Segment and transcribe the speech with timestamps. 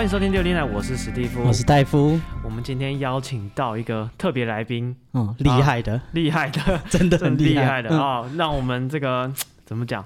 [0.00, 2.18] 欢迎收听六零奶，我是史蒂夫，我是戴夫。
[2.42, 8.34] 我们今天邀请到一个特别来宾，嗯，厉害的，厉害的， 真的很厉害，害的啊、嗯！
[8.38, 9.30] 让我们这个
[9.66, 10.02] 怎么讲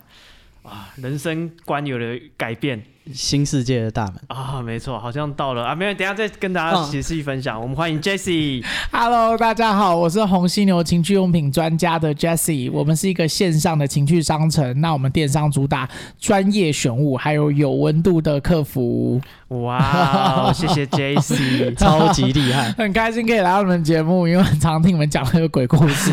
[0.65, 0.89] 啊？
[0.97, 2.83] 人生观有了改变。
[3.13, 7.59] 新世界的大门啊，没错，好像到了啊，没有，等一下再跟大家仔细分享。
[7.59, 8.65] 嗯、我们欢迎 Jessie。
[8.91, 12.71] Hello，大家好，我是红犀牛情趣用品专家的 Jessie。
[12.73, 15.87] 我们是一个线上的情趣商城，那我们电商主打
[16.19, 19.21] 专业选物，还有有温度的客服。
[19.49, 26.11] 哇， 谢谢 Jessie， 超级厉害，很开心可以来到你们节目，因为很常听你们讲那个鬼故事。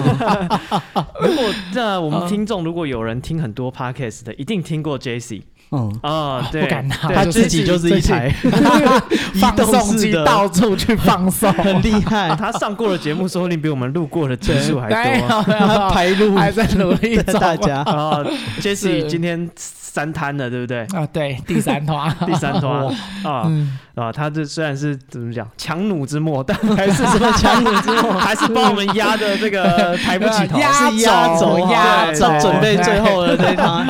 [1.23, 5.43] 如果这我们听众如果有人听很多 Podcast 的，一定听过 Jessie。
[5.71, 5.99] 嗯。
[6.01, 8.33] 啊，对，不敢拿，他自己就是一台
[9.33, 12.33] 移动式的，到处去放送， 很厉害。
[12.39, 15.43] 他上过的节目，说不定比我们录过的次数还多。
[15.43, 17.81] 他排录还在努力，大家。
[17.83, 18.19] 啊
[18.59, 19.49] ，Jessie 今天
[19.93, 20.85] 三摊了，对不对？
[20.97, 22.69] 啊，对，第三摊， 第三摊
[23.29, 23.51] 啊。
[23.93, 33.85] 啊，他这虽然是怎么讲强弩之末，但 还是什么强弩之末，还是把我们压的这个抬不起头，压压走压走，准备最后的这一趟。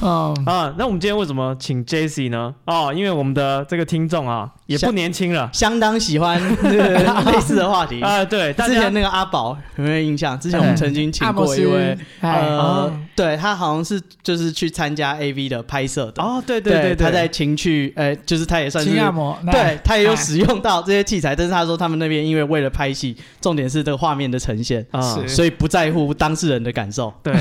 [0.00, 2.54] 嗯啊，那我们今天为什么请 Jessie 呢？
[2.64, 8.24] 哦，因为我们的这个听众啊，也不年轻了，相当喜欢类似的话题啊。
[8.24, 10.40] 对，之前那个阿宝有没有印象？
[10.40, 16.22] 之前我们曾经请过一位，呃，对他好像是就是去参加 AV 的拍摄的。
[16.22, 18.90] 哦，对对对，他在情趣，呃，就是他也算是。
[18.90, 27.12] 对，他也有使用到这些器材，但是他说他们那边因为为了拍戏，重点是这个画面的呈现啊，所以不在乎当事人的感受。
[27.22, 27.34] 对，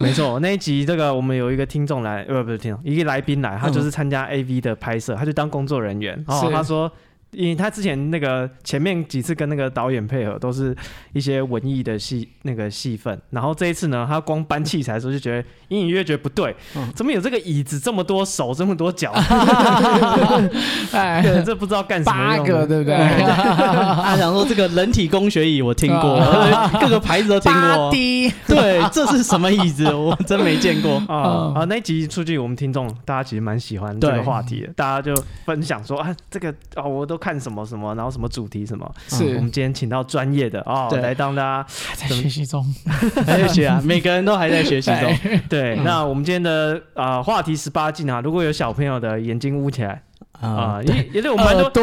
[0.00, 6.90] 没错，那一集这个我们有一个听众来，呃，不是听众，一个来宾来，他就是参加 AV 的拍摄，他就当工作人员，然后他说。
[7.32, 10.74] 因为他之前那个前面几次跟那个导演配合，都是
[11.12, 16.56] 一些文艺的戏那个戏份，然后这一次呢，他光搬器材的时候就觉得隐隐约约觉得不对，
[16.94, 19.12] 怎么有这个椅子这么多手这么多脚？
[20.92, 22.46] 哎， 这不知道干什么用？
[22.46, 22.96] 八个对不对？
[22.96, 26.18] 他想说这个人体工学椅我听过，
[26.80, 27.90] 各个牌子都听过。
[28.46, 29.92] 对，这是什么椅子？
[29.92, 31.52] 我真没见过啊！
[31.54, 37.17] 啊，那一集出去，我们听众大家其实蛮喜欢这个话题的，大家就分享说啊，这个啊，我都。
[37.18, 39.34] 看什么什么，然后什么主题什么，是。
[39.36, 41.66] 我们今天请到专业的哦，来当大家
[41.98, 42.64] 还在学习中，
[43.26, 45.12] 还在学啊，每个人都还在学习中。
[45.50, 50.00] 对，那我们今天的啊话题十八禁啊，如果有小朋友的眼睛捂起来
[50.40, 51.82] 啊，也也对我们蛮多，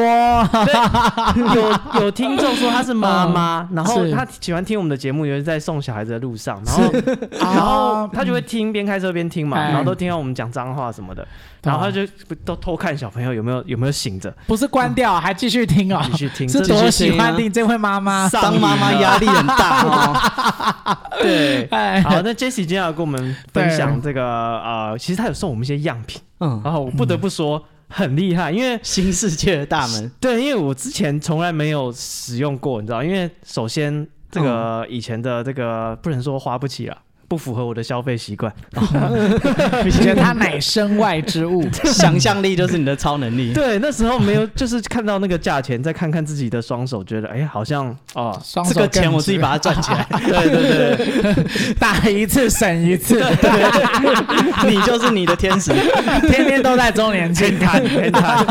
[1.55, 1.71] 有
[2.03, 6.91] 有听众说她是妈妈，然后她喜欢听我们的节目，尤其在送小孩子的路上，然后
[7.31, 11.27] 然后他就会听边开车边听嘛，然后都听到我们讲脏话什么的。
[11.63, 12.05] 然后她就
[12.45, 20.97] 都偷看小朋友有没有有没有醒着，不是关掉，还继续听哦，继续听，是多喜欢听这位妈妈，当妈妈压力很大哦。
[21.19, 21.67] 对，
[22.03, 27.61] 好，那 Jessie 今天要跟我们分享这个呃，其实他有送我们一些样品，嗯，然后我不得不说
[27.95, 36.97] 很厉害，因为新世界的大门，对，因为我之前从来没有使用过，你知道，因为首先这个以前的这个不能说花不起了。
[37.27, 38.53] 不符合我的消费习惯，
[39.91, 43.51] 觉得它乃身外之物， 想象力就是你的超能力。
[43.53, 50.05] 对，那时候没有，就是看到那个价钱，再看看自己的双手，觉得哎，好像哦，这个钱我自己把它赚起来。
[50.27, 50.95] 对对
[51.33, 53.23] 对，打一次省一次，
[54.67, 55.71] 你就是你的天使，
[56.29, 57.57] 天天都在周年庆。
[57.57, 58.45] 看，天看。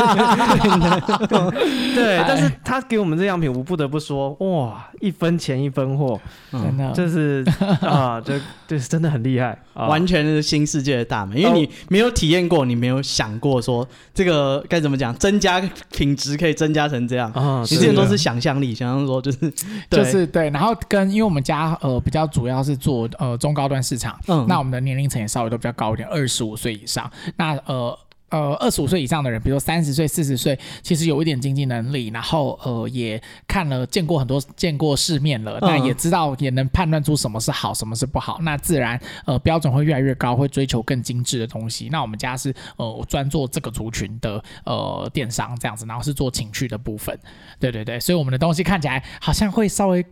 [1.93, 6.19] 对，但是他给我们这样品，我不得不说，哇，一分钱一分货，
[6.51, 7.45] 真的，就是
[7.81, 8.33] 啊，就。
[8.67, 11.37] 对，真的很厉害，完全是新世界的大门。
[11.37, 15.61] 因为你没有体验过，你没有想过说这个该怎么讲，增加
[15.91, 17.31] 品质可以增加成这样。
[17.33, 19.53] 啊，你之前都是想象力，想象说就是
[19.89, 20.49] 就是对。
[20.49, 27.09] 然后跟因为我们家呃比较主要是做呃中高端市场，嗯，那我们的年龄层也稍微都比较高一点，二十五岁以上。
[27.37, 27.97] 那呃。
[28.35, 41.87] 呃，二十五岁以上的人，比如说三十岁、四十岁，其实有一点经济能力，然后呃，也看了、见过很多、见过世面了，那也知道、也能判断出什么是好，什么是不好，那自然呃标准会越来越高，会追求更精致的东西。
[41.89, 47.17] 那我们家是呃专做这个族群的呃电商这样子，然后是做情趣的部分，
[47.57, 50.05] 对对对，所以我们的东西看起来好像会稍微。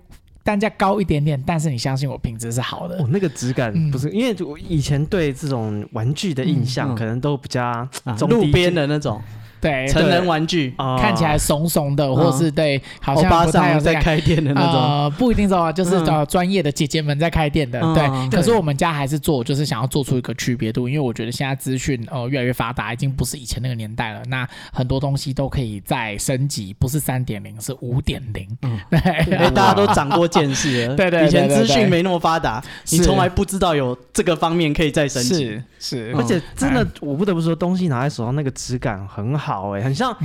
[0.43, 3.01] 单价高一点点，但是你相信我，品质是好的。
[3.01, 7.87] 哦，那个质感不是，嗯、因为我以前对这种玩具的印象，可能都比较
[8.27, 9.21] 路边的那种。
[9.63, 14.73] 对，成人玩具看起来怂怂的，或是对，好像不太在开店的那种。
[14.73, 17.79] 呃，不一定说，就是呃专业的姐姐们在开店的。
[17.93, 24.21] 对，可是我们家还是做，就是想要做出一个区别度，因为我觉得现在资讯呃越来越发达，已经不是以前那个年代了。
[24.25, 28.45] 那很多东西都可以再升级，不是三点零，是五点零。
[28.63, 30.95] 嗯， 对，大家都长过见识了。
[30.97, 35.45] 对对，以前资讯没那么发达，你从来不知道有这个方面可以再升级。
[35.45, 39.52] 是是，而且真的，我不得不说，东西拿在手上那个质感很好。
[39.53, 40.15] 好哎，很像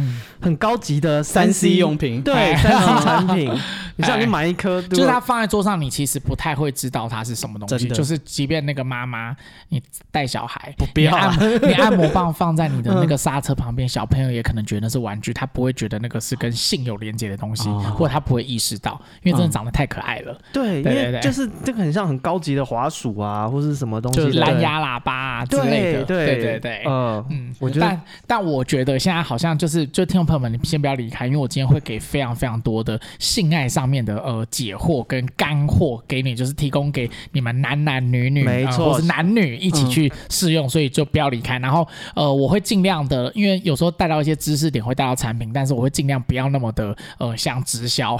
[0.40, 3.52] 很高级的三 C 用品，对，三 C 产品。
[4.00, 7.88] 你像你买一颗，就是它放在桌上，你其实不太会知道它是什么东西。
[7.88, 9.34] 就是即便那个妈妈，
[9.70, 9.82] 你
[10.12, 11.36] 带小孩，不必要按
[11.68, 20.40] 你按摩棒放在你的那个刹车旁边，小朋友也可能觉得那是玩具，他不会觉得那个是跟性有连接的东西，或者他不会意识到，因为真的长得太可爱了。
[20.52, 26.04] 对，因为就是这个很像很高级的滑鼠啊，或是什么东西，蓝牙喇叭啊之类的。
[26.04, 41.58] 对对对，嗯嗯，我觉得，但但我觉得现在好像就是，就听众朋友们，你先不要离开，因为我今天会给非常非常多的性爱上面的呃解惑跟干货给你，就是提供给你们男男女女，没错，或是男女一起去试用，所以就不要离开。
[41.58, 48.18] 然后呃，我会尽量的，因为有时候带到一些知识点，会带到产品，但是我会尽量不要那么的呃像直销，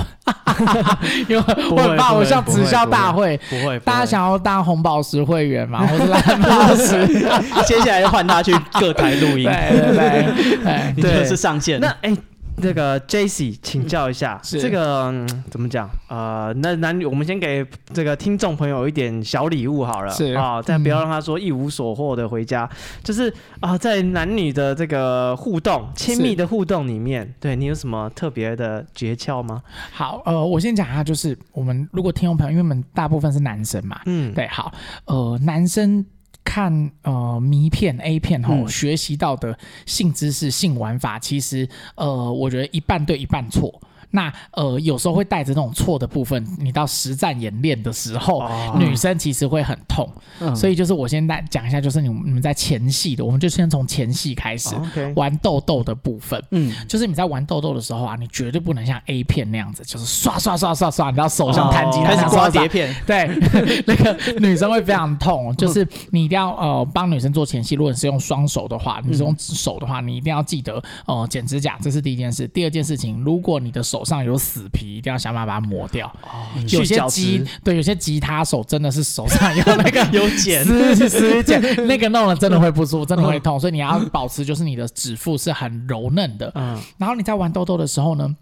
[1.28, 7.06] 因为我很怕我像直销大会，不会， 大家想要当红宝石会员嘛，或是蓝宝石，
[7.66, 11.80] 接下来就换他去各台录音，对 对对，你就是上线。
[11.80, 12.16] 那哎。
[12.60, 15.88] 这个 Jesse 请教一下，嗯、这个、嗯、怎么讲？
[16.08, 17.64] 呃，那男女，我们先给
[17.94, 22.68] 这个听众朋友一点小礼物好了，是啊，但不要让他说一无所获的回家。
[22.72, 23.30] 嗯、就是
[23.60, 29.62] 啊、呃，在男女的这个互动、亲密的互动里面，是对你有什么特别的诀窍吗？
[29.92, 34.72] 好，呃，我先讲一下，就是我们如果听众朋友，因为我们大部分是男生嘛，嗯，对，好，
[35.04, 36.04] 呃，男生。
[36.44, 43.80] 看呃迷片 A 片后，嗯、学习到的性知识、性玩法，其实呃，我觉得一半对一半错。
[44.10, 50.08] 那呃，有时候会带着那种错的部分，你到实战演练的时候，哦、女生其实会很痛。
[50.40, 56.42] 嗯、所以就是我先来讲一下，就是你们你们在前戏的，我们就先从前戏开始、哦 okay、玩豆豆的部分。
[56.50, 62.94] 嗯，就是你在玩豆豆的时候啊，你绝对不能像 A 片那样子，就是刷刷刷刷刷，你知道手上弹吉他，开始刮碟片。
[63.06, 63.28] 对，
[63.86, 65.54] 那个女生会非常痛。
[65.56, 72.46] 就是你一定要呃帮女生做前戏，如果你是用双手的话，你是用手的话，你一定要记得呃剪指甲，这是第一件事。
[72.48, 76.06] 第二件事情，如果你的手手上有死皮，一定要想办法把它磨掉。
[76.22, 83.58] 哦、有些吉对，有些吉他手真的是手上有那个 有茧，是是茧， 那个弄了真的会不舒服，真的会痛。
[83.58, 86.52] 所以你要保持，就是你的指腹是很柔嫩的。
[86.54, 88.32] 嗯，然后你在玩豆豆的时候呢，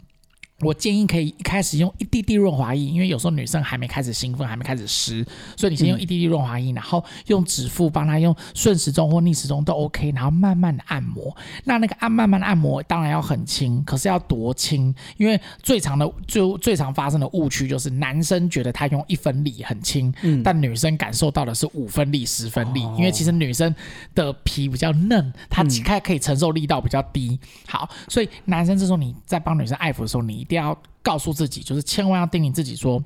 [0.61, 5.23] 我建议可以一开始用一滴滴润滑液，因为有时候女生还没开始兴奋，还没开始湿，
[5.55, 11.37] 所以你先用一滴滴润滑液，然后用指腹帮她用顺时钟或逆时钟都 OK，然后慢慢的按摩。
[11.65, 14.95] 那那个按慢慢的按摩，当然要很轻，可是要多轻？
[15.19, 23.75] 因为最常的最最常发生的误区就是男生觉得他用一分力很轻，嗯，但女生感受到的是五分力、十分力，因为其实女生
[24.15, 27.39] 的皮比较嫩，她开可以承受力道比较低。
[27.69, 30.46] 好，所以男生这时候你在帮女生爱抚的时候，你。
[30.47, 33.03] 一定要告诉自己，就是千万要叮咛自己说，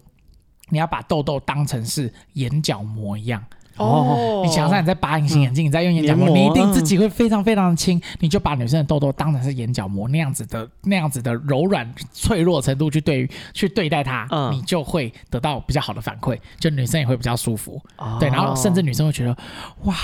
[0.69, 3.43] 你要把痘痘当成是眼角膜一样
[3.79, 4.43] 哦。
[4.45, 7.99] 你想象你在拔隐形眼镜，嗯、你在用眼角膜，膜你一定自己会非常非常的轻。
[8.19, 17.81] 你就把女生的痘痘当成是眼角膜那样子的那样子的柔软脆弱程度去对去对待它，嗯、你就会得到比较好的反馈，就女生也会比较舒服。
[17.97, 19.35] 哦、对，然后甚至女生会觉得
[19.85, 19.97] 哇。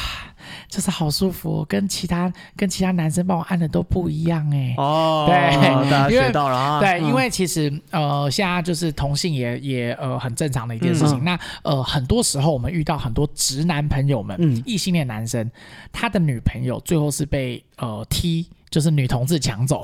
[0.68, 4.74] 就是好舒服，跟其他跟其他男生帮我按的都不一样哎。
[4.76, 6.80] 哦，对，大家学到了啊。
[6.80, 11.22] 对，因为其实呃，现在就是同性也也呃很正常的一件事情。
[11.24, 15.50] 那呃，很多时候我们遇到很多直男朋友们，异性恋男生，
[15.92, 19.82] 他的女朋友最后是被呃 T，就是女同志抢走。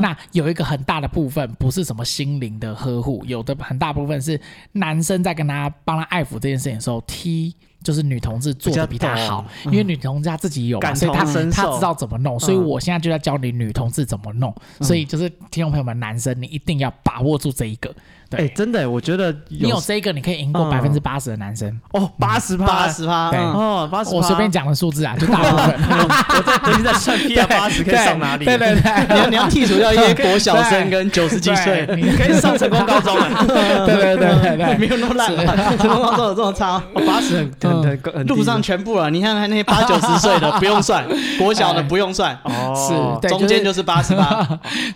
[0.00, 4.40] 那有一个很大的部分不是什么心灵的呵护，有的很大部分是
[4.72, 7.54] 男生在跟他帮他爱抚这件事情的时候踢。
[7.82, 17.90] 就是女同志做的比他好，因为女同志她自己有，所以她她知道怎么弄，所以我现在就在教你女同志怎么弄，所以就是听众朋友们，男生你一定要把握住这一个。
[18.36, 21.68] 哎，真的，我觉得你有这个，你可以赢过百分之八十的男生。
[21.92, 23.40] 哦，八十趴，八十趴，对。
[23.40, 24.14] 哦，八十。
[24.14, 25.74] 我随便讲的数字啊，就大部分。
[26.30, 28.44] 我在最近在算 P R 八十可以上哪里？
[28.44, 33.44] 对对对， 你要你要剔除掉一些国小生跟九十几岁，你可以上成功高中 了。
[33.46, 36.80] 对对对对，没有那么烂，成功高中有这么差？
[37.06, 41.04] 八十很很很路上全部了，你看看那些八九十岁的不用算，
[41.38, 44.46] 国小的不用算，哦，是，中间就是八十八。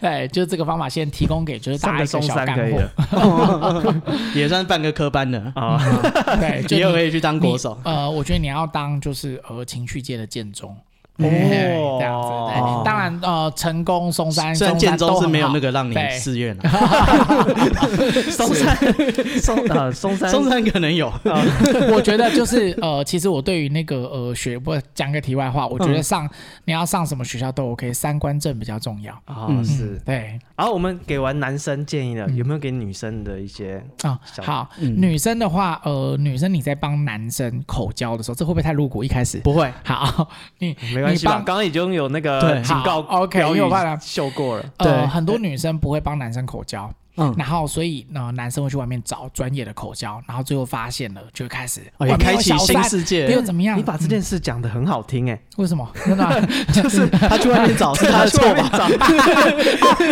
[0.01, 3.24] 对，就是这个方法先提供给就是大家一个小干货。
[4.35, 5.79] 也算是半个科班的啊，
[6.41, 7.79] 对， 以后可以去当国手。
[7.85, 10.77] 呃，我觉得你要当就是呃情绪界的建中。
[11.23, 16.69] 哦，这样子，当然，呃，成功松山，虽然建中是没有那个让你试验的，
[18.33, 18.77] 松山，
[19.41, 21.13] 松呃松山，松山可能有。
[21.95, 26.29] 我觉得就是呃，其实我对于那个呃学，不讲个题外话，我觉得上
[26.65, 29.47] 你要上什么学校都 OK，三观正比较重要啊。
[29.63, 30.37] 是，对。
[30.57, 34.19] 然后我们给完男生建议了，有没有给女生的一些啊？
[34.43, 39.05] 好，女生的话，呃，女生你在帮男生口交的时候，这会不会太露骨？
[39.05, 39.73] 一开始不会。
[39.85, 40.29] 好，
[40.59, 40.75] 你。
[41.05, 41.33] 关系吧？
[41.33, 44.65] 刚刚已经有那个警告，OK，因为我怕秀过了。
[44.79, 46.91] 对，很多女生不会帮男生口交。
[47.17, 53.79] 嗯，然后所以呢，男生会去外面找专业的口交，然后最后发现了，就开始也开启新世界，又怎么样？
[53.79, 55.89] 你把这件事讲的很好听哎，为什么？
[56.05, 58.69] 真的就是他去外面找 是他的错吧？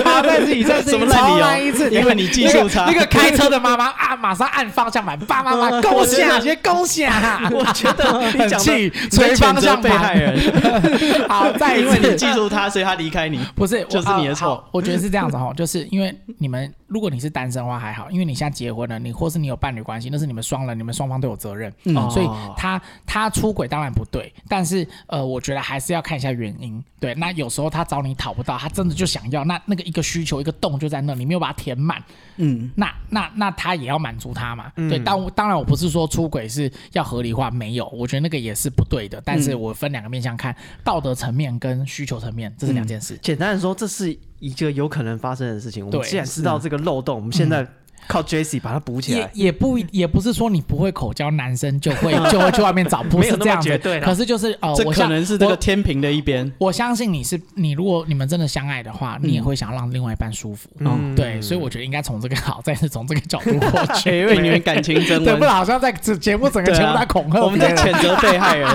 [0.05, 2.85] 他在自己在自己重来一次，因为你技术差。
[2.87, 7.51] 那个开车的妈妈啊，马上按方向盘，爸妈妈恭喜啊，先恭喜啊！
[7.53, 9.83] 我觉得很气，捶方向盘。
[9.83, 11.29] 被害人。
[11.29, 14.65] 好，再因为你记住他，所以他离开你，不是就是你的错。
[14.71, 16.73] 我觉得是这样子哈，就是因为你们。
[16.93, 32.03] 如果你是单身的话还好，因为你现在结婚了，你或是你有伴侣关系，那是你们双人，你们双方都有责任，嗯，所以他他出轨当然不对，但是呃，我觉得还是要看一下原因，对，那有时候他找你讨不到，他真的就想要，那那个一个需求一个洞就在那里，你没有把它填满，
[32.37, 44.19] 嗯，那那那他也要满足他嘛，对，当当然我不是说出轨是要合理化，没有，我觉得那个也是不对的，但是我分两个面向看，道德层面跟需求层面，这是两件事，简单的说，这是。
[44.43, 47.65] 一个有可能发生的事情，我们既然知道这个漏洞，我们现在
[48.09, 49.31] 靠 Jessie 把它补起来。
[49.35, 53.79] 也也不也不是说你不会口交，男生就会 就会去外面找，不是这样子。
[54.03, 56.51] 可是就是呃，这可能是这个天平的一边。
[56.59, 60.69] 我相信你是你，如果你们真的相爱的话，你也会想让另外一半舒服。
[60.79, 68.69] 嗯，对，所以我觉得应该从这个好，再是从这个角度过去， 因为你们感情真 的不好像在节目整个节目在恐吓我们在谴责被害人。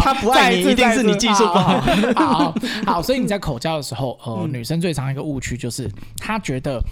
[0.00, 1.80] 他不爱你，一定是你技术不好。
[2.14, 2.54] 好
[2.86, 6.82] 好，所以你在口交的时候，呃，女生最常一个误区就是她觉得。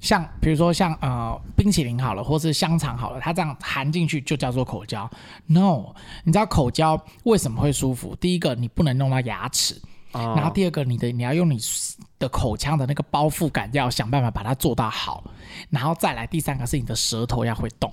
[0.00, 5.08] 像比如说像呃冰淇淋好了，或是香肠好了，它这样含进去就叫做口交。
[5.46, 8.14] No，你知道口交为什么会舒服？
[8.16, 9.80] 第一个你不能弄到牙齿，
[10.12, 11.58] 哦、然后第二个你的你要用你
[12.18, 15.24] 的口腔的那个包覆感，要想办法把它做到好，
[15.70, 17.92] 然后再来第三个是你的舌头要会动。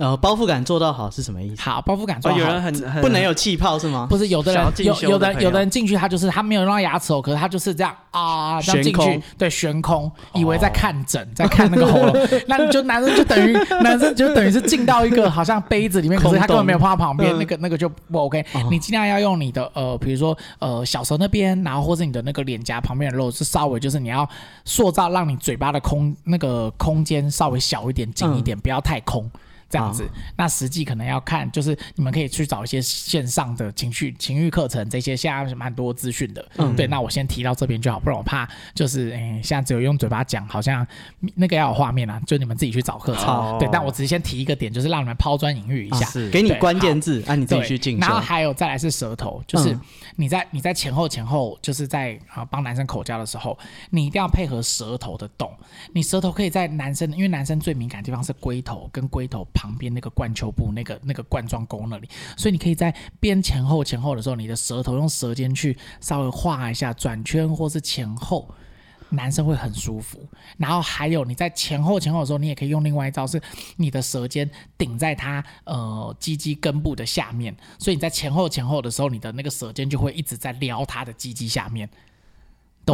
[0.00, 1.60] 呃，包覆感做到好是什么意思？
[1.60, 4.06] 好，包覆感做到好，有人很不能有气泡是吗？
[4.08, 12.16] 不是，有的人有有的有的人进去，他就是他没有弄到牙齿哦，可是他就是这样啊，这样进去，对，悬空，以为在看诊，在看那个喉咙，
[12.48, 13.52] 那你就男生就等于
[13.82, 18.42] 男生就等于是进到一个好像杯子里面，可是他根本没有放在旁边，那个那个就不 OK。
[18.70, 24.26] 你尽量要用你的呃，比如说呃小舌那边，然后或是你的那个脸颊旁边的肉是稍微就是你要
[24.64, 29.30] 塑造让你嘴巴的空那个空间稍微小一点、紧一点，不要太空。
[29.70, 36.44] 这样子，那实际可能要看，就是你们可以去找一些线上的情绪情欲课程，这些现在蛮多资讯的。
[36.56, 40.84] 嗯，对，那我先提到这边就好，不然我怕就是，哎，现在只有用嘴巴讲，好像
[41.36, 43.58] 那个要有画面啊，就你们自己去找课程。
[43.60, 47.96] 对，但我只是先提一个点，就是让你们抛砖引玉一下，是给你关键字，啊你自己去进。
[47.98, 49.78] 然后还有再来是舌头，就是
[50.16, 53.56] 你在你在前后前后，就是在啊帮男生口交的时候，
[53.90, 55.48] 你一定要配合舌头的动。
[55.92, 59.46] 你舌头可以在男生，因为男生最敏感的地方是龟头跟龟头。
[59.60, 68.48] 旁边那个冠球部，那个那个冠状沟那里，所以你可以在边前后前后的时候，你的舌头用舌尖去稍微画一下转圈，或是前后，
[69.10, 70.26] 男生会很舒服。
[70.56, 73.38] 然后还有你在前后前后的时候，你也可以用另外一招，是
[73.76, 81.86] 你的舌尖顶在他呃鸡鸡根部的下面，所以你在前后前后的时候，你的那个舌尖就会一直在撩他的鸡鸡下面。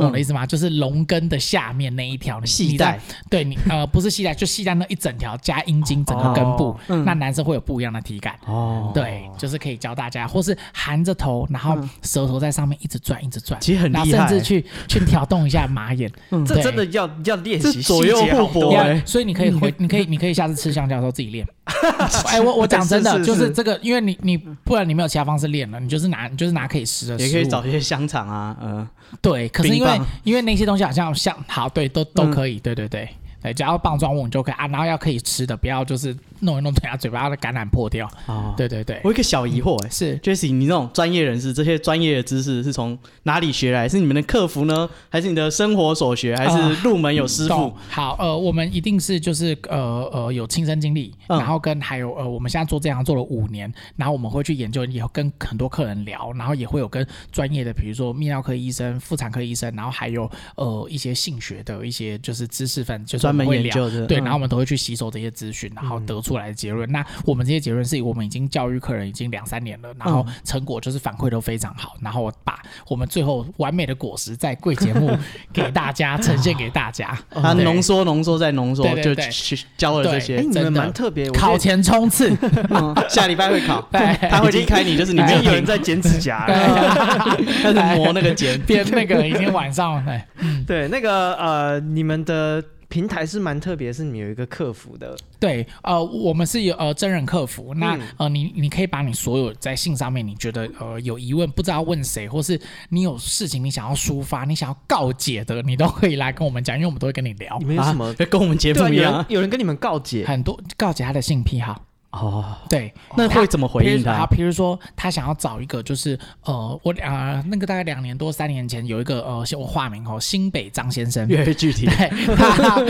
[0.00, 0.44] 懂我的意思吗？
[0.44, 3.00] 嗯、就是龙根的下面那一条系带，
[3.30, 8.34] 对你呃不是系带，就系带那一整条加阴茎整个根部，哦嗯、那男生会有不一样的体感。
[8.46, 16.10] 哦，对，就是可以教大家，或是含着头，然后舌头在上面一直转，一直转，其实很厉害，甚至去去挑动一下马眼。
[16.30, 18.74] 嗯，这真的要要练习左右互搏，
[19.04, 21.46] 所以你可以回， 你可以你可以下次吃香蕉的时候自己练。
[22.26, 28.86] 哎，我我讲真的， 就是这个，因为你你不然你没有其他方式练了，你就是拿 你就是拿可以吃的，也可以找一些香肠啊，嗯，
[29.20, 33.08] 对，可是因为因为那些东西好像像好对都都可以，对对对。
[33.52, 38.08] 只要棒状物你就可以啊，然后要可以吃的，不要就是弄一弄，等下嘴巴的感染破掉。
[38.26, 43.88] 哦，对对对，我有一个小疑惑，哎，是 Jessie，你那种专业人士，这些专业的知识是从哪里学来？
[43.88, 47.72] 是你们的客服呢，还是你的生活所学，还是入门有师傅？
[47.88, 63.35] 好，呃，我们一定是就是呃呃有亲身经历，然后跟还有呃我们现在做这行做了五年，然后我们会去研究，以后跟很多客人聊，然后也会有跟专业的，比如说泌尿科医生、妇产科医生，然后还有呃一些性学的一些就是知识分，就是。
[63.44, 66.90] 会聊对，然后我们都会去吸收这些资讯，然后得出来的结论。
[66.90, 71.96] 那我们这些结论是我们已经教育客人已经两三年了，然后成果就是反馈都非常好。
[72.00, 75.16] 然后我把我们最后完美的果实在贵节目
[75.52, 77.18] 给大家呈现给大家。
[77.30, 81.28] 他浓缩、浓缩再浓缩，就去教了这些，真的蛮特别。
[81.30, 82.30] 考前冲刺，
[83.08, 83.86] 下礼拜会考，
[84.30, 90.22] 他会离开你，就是里面有人在剪指甲，开始磨那个剪，边那个已经晚上了。
[90.66, 92.62] 对，那个呃，你们的。
[92.88, 95.16] 平台是蛮特别，是你们有一个客服的。
[95.38, 97.74] 对，呃，我们是有呃真人客服。
[97.74, 107.56] 那、嗯、呃，你你可以把你所有在信上面你觉得呃有疑问不知道问谁，或是你有事情你想要抒发、你想要告解的，你都可以来跟我们讲，因为我们都会跟你聊。
[107.58, 109.12] 你们有什么、啊、跟我们节目一样？
[109.12, 111.85] 有人，有人跟你们告解，很多告解他的性癖好。
[112.12, 114.16] 哦，对，那会怎么回应他？
[114.20, 121.84] 他比如说，他想要找一个，就是呃，我啊、呃，那个大概两年多三年前有一个呃，我化名哦，新北张先生，越具体。
[121.86, 122.82] 对，他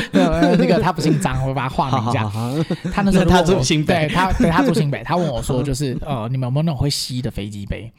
[0.56, 2.30] 那个他不姓张，我把他化名这样。
[2.30, 7.92] 好好好， 他那时候他住新北，对他对他住新北，他问我说， 就是呃，你们有没有那种会吸的飞机杯？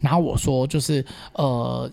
[0.00, 1.90] 然后我说，就是呃，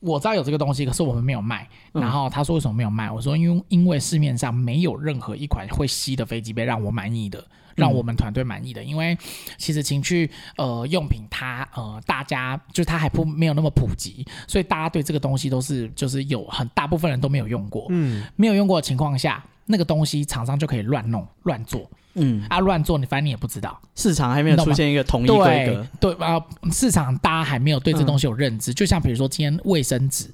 [0.00, 1.68] 我知道有这个东西，可是我们没有卖。
[1.92, 3.10] 然后他说为什么没有卖？
[3.10, 7.44] 我说因为因为市面上没有任何一款会吸的飞机杯让我满意的。
[7.74, 9.16] 让我们团队满意的，因为
[9.58, 30.30] 其实情趣呃用品它呃大家就它还不没有那么普及，所以大家对这个东西都是就是有很大部分人都没有用过，嗯，没有用过的情况下，那个东西厂商就可以乱弄乱做，嗯，啊乱做你反正你也不知道，市场还没有出现一个统一规格，对啊，呃，市场大家还没有对这东西有认知，嗯，就像比如说今天卫生纸。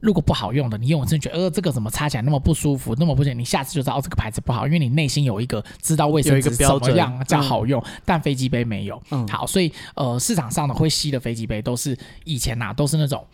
[0.00, 9.02] 如果不好用的，你用我真的觉得，呃，这个怎么擦起来那么不舒服，那么不行，你下次就知道哦，这个牌子不好，因为你内心有一个知道卫生纸怎么样叫好用，嗯、但飞机杯没有。
[9.10, 13.24] 嗯，好，所以呃，市场上的会吸的飞机杯都是以前呐、啊，都是那种。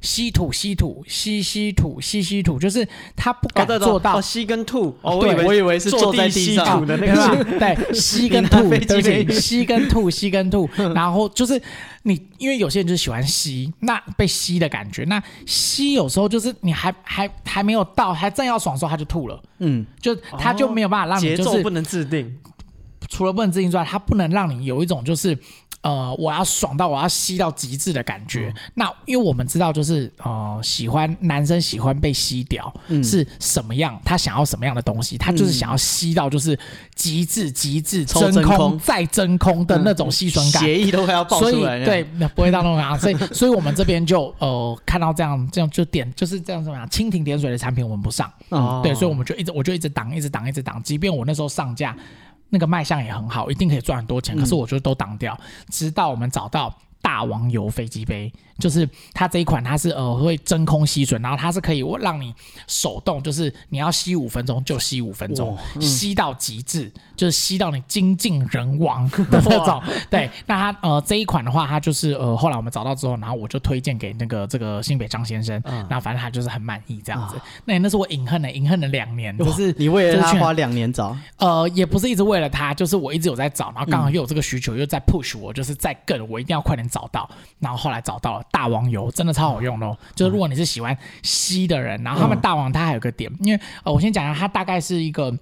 [0.00, 2.86] 吸吐吸吐吸吸吐吸吸吐，就是
[3.16, 4.96] 他不敢做到吸跟吐。
[5.02, 10.68] 哦，对，我以为是坐在地上的那个，对，吸跟吐， 对，吸跟吐，吸跟吐。
[10.94, 11.60] 然后就是
[12.02, 19.42] 你，因为有些人就喜欢吸，那被吸的感觉，那吸有时候就是你还还还没有到，还正要爽的时候他就吐了。
[19.58, 22.38] 嗯，就他就没有办法让你就是节奏不能制定，
[23.08, 25.36] 除了不能制定之外，他不能让你有一种就是。
[25.86, 28.52] 呃，我要爽到我要吸到极致的感觉。
[28.56, 33.96] 嗯、那因为我们知道，就是呃，喜欢男生喜欢被吸掉，嗯、是什么样？
[34.04, 35.16] 他想要什么样的东西？
[35.16, 36.58] 他就是想要吸到就是
[36.96, 41.84] 极致极致真空，再真空的那种吸吮感，血液都快要爆出来。
[41.84, 42.02] 对，
[42.34, 42.98] 不会到那种啊。
[42.98, 48.28] 所以，所以我们这边就呃看到这样这样就点就是这样怎么样蜻蜓点水的产品我们不上。
[48.48, 51.96] 哦、对，所以我们就一直我就一直挡一直挡一直挡，即便我那时候上架。
[52.56, 54.34] 那个卖相也很好，一定可以赚很多钱。
[54.34, 56.74] 可是我就都挡掉，嗯、直到我们找到
[57.06, 58.32] 大王油飞机杯。
[58.58, 62.34] 就是它这一款，它是呃会真空吸吮，然后它是可以让你
[62.66, 69.82] 手动，就是你要吸五分钟就吸五分钟，嗯、吸到极致，就是吸到你精尽人亡的那种。
[70.08, 77.36] 对，那它呃这一款的话，它就是呃后来我们找到之后，然后我就推荐给那个这个新北张先生，嗯、然后反正他就是很满意这样子。
[77.36, 87.28] 啊、那那是我隐恨的，隐恨了两年，就是你为了他花两年找，呃也不是一直为了他，就是我一直有在找，然后刚好又有这个需求，嗯、又在 push 我，就是在更我一定要快点找到，
[87.58, 88.44] 然后后来找到了。
[88.50, 95.36] 大王油真的超好用的哦，就是如果你是喜欢吸的人，然后他们大王它还有个点，因为呃，我先讲一下，它大概是一个。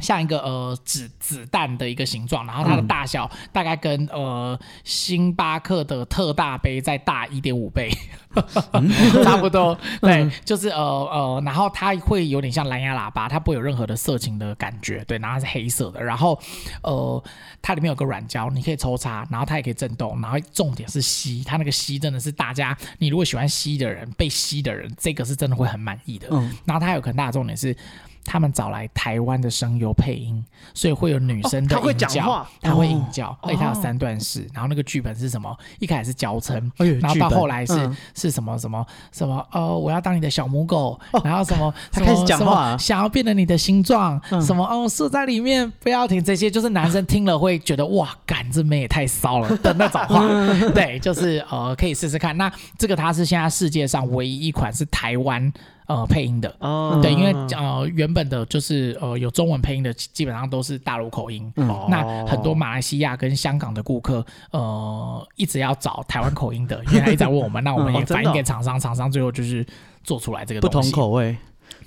[0.00, 7.90] 像一个呃子子弹的一个形状，然后它的大小大概跟呃星巴克的特大杯再大一点五倍，
[8.72, 8.88] 嗯、
[9.24, 9.76] 差不多。
[10.00, 15.04] 对，嗯、就是呃呃，然后它会有点像蓝牙喇叭，它不会有任何的色情的感觉。
[15.04, 16.38] 对，然后它是黑色的，然后
[16.82, 17.22] 呃
[17.60, 26.28] 它里面有个软胶，你可以抽插，然后它也可以震动，然后重点是吸，它那个吸真的是大家，你如果喜欢吸的人，被吸的人，这个是真的会很满意的。
[26.30, 27.76] 嗯，然后它有很大的重点是。
[28.28, 34.46] 他们找来台湾的声优配音，所以会有女生的音叫，他会引叫，而且他有三段式。
[34.52, 35.56] 然后那个剧本是什么？
[35.78, 39.46] 一开始是娇嗔，然后到后来是是什么什么什么？
[39.50, 41.72] 哦，我要当你的小母狗，然后什么？
[41.90, 44.62] 他开始讲话，想要变成你的形状，什么？
[44.66, 46.22] 哦，射在里面，不要停。
[46.22, 50.26] 这些就是男生听了会觉得哇，干这妹也太骚了的那种话。
[50.74, 52.36] 对，就是呃，可以试试看。
[52.36, 55.50] 那这个它是现在世界上唯一一款是台湾。
[55.88, 61.50] 呃，配音的，哦、对，因为呃，原本的就是呃，有中文配音的，基本上都是大陆口音。
[61.56, 69.66] 嗯、那很多马来西亚跟香港的顾客，呃，一直要找台湾口音的，因为他一直在问我们，那我们也反映给厂商，厂、哦、商最后就是
[70.04, 71.34] 做出来这个东西不同口味。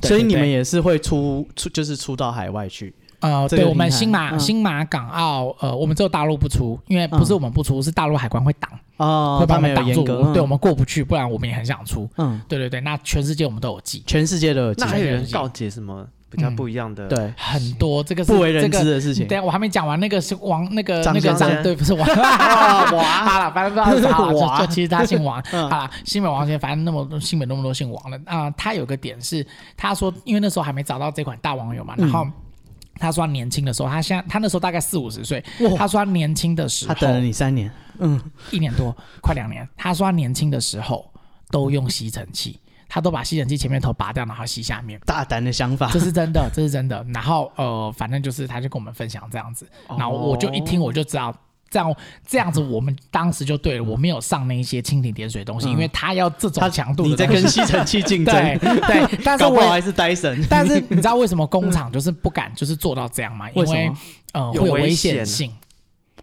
[0.01, 2.91] 所以你们也是会出出，就是出到海外去。
[3.21, 12.09] 呃，对，我们新马、嗯、新马港澳，呃，我们只有大陆不出，因为不是我们不出，嗯、是大陆海关会挡，哦，会把我们挡住，嗯、对我们过不去，不然我们也很想出。
[12.17, 14.81] 嗯，对对对，那全世界我们都有寄，全世界都有寄。
[14.83, 17.05] 那还有人告解什么比较不一样的？
[17.05, 19.27] 嗯、对，很多这个是不为人知的事情。
[19.27, 25.39] 对，我还没讲完，那个是王，那个那个张，对，不是王， 王， 好了，反正不知道是啥， 就就其实他姓王。
[25.69, 29.45] 好了，新北王先，反正那么多新北那么多姓王的啊，他有个点是，
[29.77, 32.25] 他说，因为那时候还没找到这款大网友嘛，然后。
[33.01, 35.43] 他说他年轻的时候，他现在他那时候大概四五十岁。
[35.77, 39.67] 他说他年轻的时候，他等了你三年，嗯，一年多，快两年。
[39.75, 41.11] 他说他年轻的时候
[41.49, 42.59] 都用吸尘器。
[42.93, 44.99] 他都把吸尘器前面头拔掉，然后吸下面。
[45.05, 47.01] 大胆的想法，这是真的，这是真的。
[47.13, 51.33] 然后呃，反正就是他就跟我们分享这样子，然后我就一听我就知道。
[51.71, 51.95] 这样
[52.27, 53.83] 这样子，我们当时就对了。
[53.91, 57.07] 我没有上那一些蜻蜓点水的东西，因为他要这种强度。
[57.07, 59.19] 你在跟吸尘器竞争，对 对。
[59.23, 60.45] 但是我 还是呆神。
[60.49, 63.49] 但是你知道为什么工厂就是不敢就是做到这样吗？
[63.51, 63.91] 因为
[64.33, 65.51] 呃会有危险性。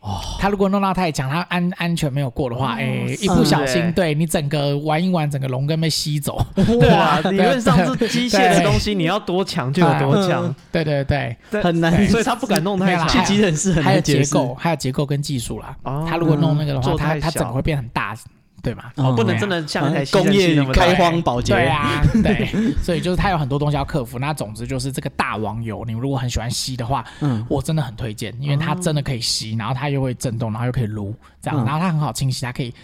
[0.01, 6.37] 哦，他如果弄到太强，他安安全没有过的话，哎，一不小心，对你整个玩一玩，整个龙根被吸走。
[6.91, 10.55] 哇，理论上是机械的东西，你要多强就有多强。
[10.71, 13.09] 对对对， 很难，所以他不敢弄太强。
[13.09, 14.19] 去急诊室很难解释。
[14.19, 15.77] 还有结构，还有结构跟技术啦。
[16.09, 18.15] 他如果弄那个的话，他他整个会变很大。
[18.63, 18.85] 对嘛？
[18.97, 21.55] 哦，不能真的像一台工业开荒保洁。
[21.55, 22.49] 对啊， 对，
[22.83, 24.19] 所以就是它有很多东西要克服。
[24.19, 32.75] 那总之就是这个大王油，你如果很喜欢吸的话，嗯，我真的很推荐，因为它真的可以吸，然后它又会震动，然后又可以撸，这样，然后它很好清洗，它可以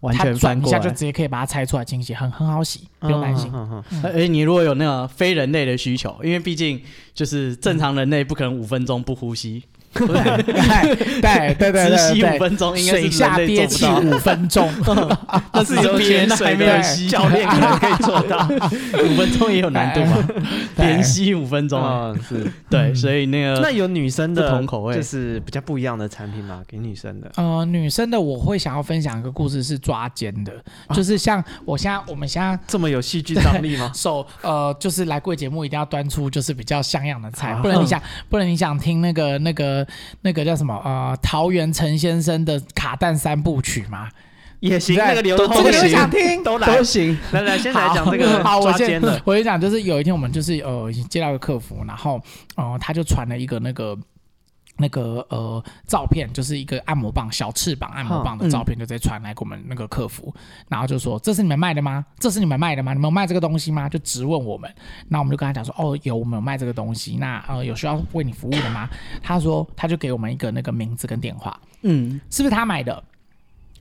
[0.00, 3.50] 完全转一下就直接可以把它拆出来清洗，很很好洗，不用担心。
[4.02, 6.80] 哎，你如果有那个非人类的需求，因为毕竟
[7.14, 9.64] 就是正常人类不可能五分钟不呼吸。
[9.96, 14.70] 对对对对，吸五分钟，应该是水下憋气五分钟，
[15.52, 18.48] 那是有憋水还没有吸，教练可能可以做到，
[19.04, 20.16] 五分钟也有难度嘛，
[20.76, 27.30] 连吸五分钟啊，是，对，所以那个那有女生的不同口味，就是比较不一样的产品嘛，给女生的。
[27.36, 30.52] 呃，女生的我会想要分享一个故事，是抓奸的，
[30.94, 33.90] 就是像我现在我们现在这么有戏剧张力吗？
[33.94, 39.85] 手呃，就是来贵节目一定要端出就是比较像样的菜，不然你想不然你想听那个那个。
[40.22, 44.08] 那个叫什么呃，桃园陈先生的卡蛋三部曲吗？
[44.60, 47.16] 也行，那个流都都想听， 都都行。
[47.32, 52.20] 来来，先来讲这个好，我先我先讲，就是有一天我们就是呃接到个客服，然后
[52.56, 53.96] 呃他就传了一个那个。
[54.76, 60.34] 那个呃照片就是一个按摩棒，小翅膀按摩棒的照片，就直接传来给我们那个客服，
[60.68, 62.04] 然后就说，这是你们卖的吗？
[62.18, 62.92] 这是你们卖的吗？
[62.92, 63.88] 你们有卖这个东西吗？
[63.88, 64.72] 就直问我们，
[65.08, 68.88] 那我们就跟他讲说，哦，有，我们有卖这个东西，那呃有需要为你服务的吗？
[69.22, 73.02] 他说他就给我们一个那个名字跟电话，嗯，是不是他买的？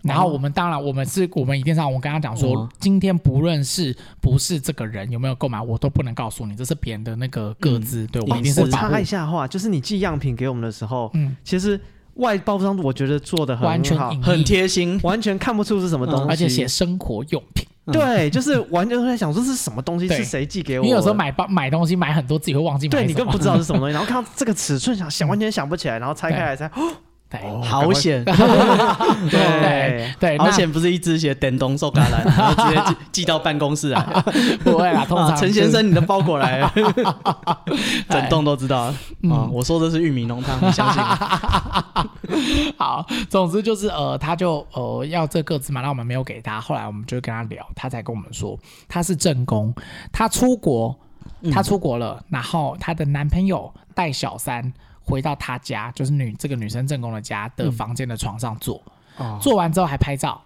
[0.06, 11.80] 然后我们当然，我们是我们一定上，我跟他讲说，今天不论是不是这个人有没有购买，我都不能告诉你，这是别人的那个个资，对，我们一定是插一下话，就是你寄样品给我们的时候，嗯，其实
[12.16, 20.86] 外包装我觉得做的很好，很贴心，完全看不出是什么东西，而且写生活用品，对，就是完全在想说是什么东西，是谁寄给我？
[20.86, 26.72] 你有时候买包买东西买很多，自己会忘记买，对，你根本不知道是什么东西，然后看到这个尺寸，想想完全想不起来，然后拆开来才。
[27.64, 28.24] 好险！
[28.24, 34.02] 对 对，好险不是一只写电动手卡来，然后直接寄 寄到办公室来。
[34.64, 36.74] 不会啦，通常陈先生你的包裹来了，
[38.08, 38.96] 整栋都知道啊。
[39.52, 41.04] 我说的是玉米浓汤，你相信？
[42.78, 46.62] 好，总之就是呃，他就呃要这个字嘛，那我们没有给他。
[46.62, 48.58] 后来我们就跟他聊，他才跟我们说
[48.88, 49.74] 他是正宫，
[50.12, 50.98] 他出国，
[51.52, 54.72] 他出国了，然后他的男朋友带小三。
[55.06, 58.82] 回到他家，就是女这个女生正宫的家的房间的床上坐，
[59.20, 60.42] 嗯、做完之后还拍照，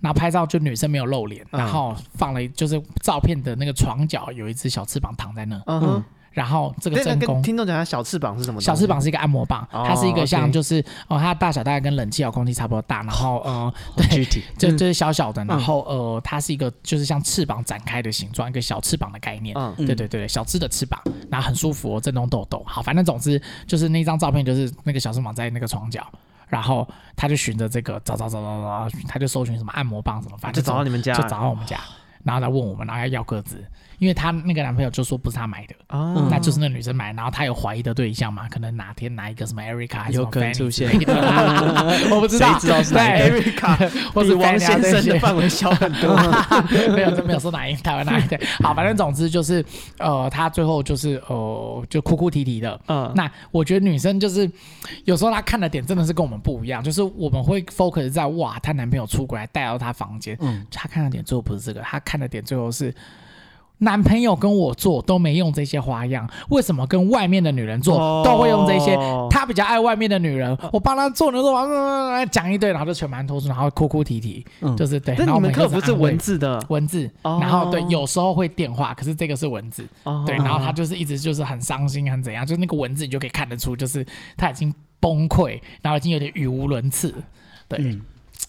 [0.00, 5.62] 然后拍照就女生没有露脸，嗯、然后放了就是照片的那个床角有一只小翅膀躺在那。
[5.66, 8.60] 嗯哼然后这个正宫，听众讲下小翅膀是什么？
[8.60, 14.24] 小翅膀是一个按摩棒，它是一个像就是哦，它的大小大概跟冷气遥控器差不多大，然后呃，对，
[14.56, 19.56] 就就是小小的，然后呃，它是一个就是像翅膀展开的形状，一个小翅膀的概念。
[19.58, 22.62] 嗯，对对对，小只的翅膀，然后很舒服哦，震动豆豆。
[22.64, 26.06] 好，反正总之就是那张照片，就是那个小翅膀在那个床角，
[26.46, 31.80] 然后他就循着这个找找找找找，他就搜寻什么按摩棒什么，反正就找到你们家，就找到我们家，
[32.22, 33.64] 然后来问我们，然后要要个资。
[34.00, 38.48] 因为她那个男朋友就说不是她买的，哦，那就是那女生买，然后她有怀疑的对象嘛？
[38.48, 40.90] 可能哪天拿一个什么 Erica 有可能出现，
[42.10, 44.12] 我不知道，谁知道是哪 Erica？
[44.12, 46.16] 或者王先生的范围小很多，
[46.96, 48.40] 没有，就没有说哪一台湾哪一台。
[48.62, 49.64] 好，反正总之就是，
[49.98, 52.80] 呃，她最后就是呃，就哭哭啼啼的。
[52.88, 54.50] 嗯，那我觉得女生就是
[55.04, 62.94] 有时候她看的点真的是跟我们不一样，就是我们会 focus 在哇，她男朋友出轨来带到她房间，嗯，她看的点最后不是这个，她看的点最后是。
[63.80, 68.96] 男朋友跟我做都没用这些花样，为什么跟外面的女人做都会用这些？
[69.30, 74.44] 他比较爱外面的女人，我帮他做的时候，讲一堆，然后就全盘托出，然后哭哭啼啼，
[74.76, 75.14] 就是对。
[75.18, 76.62] 那你们客服是文字的？
[76.68, 79.86] 文字，然后对，有时候会电话，可是这个是文字，
[80.26, 87.14] 对，然后他就是一直就是很伤心，很怎样，就是那个文字你就可以看得出，就是他已经崩溃，然后已经有点语无伦次，
[87.66, 87.98] 对。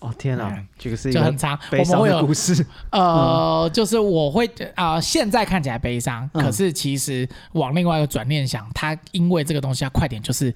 [0.01, 2.65] 哦天哪，这个是一个很长，我们会有故事。
[2.89, 10.51] 呃，就是我会啊，现在看起来悲伤，可是其实往另外一个转念想，他因为这个东西要快点就是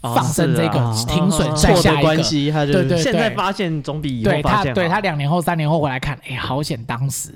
[0.00, 2.22] 放生这个停损再下一个，
[2.72, 4.72] 对对，现在发现总比以后发现。
[4.72, 7.30] 对他两年后、三年后回来看，哎，好险当时，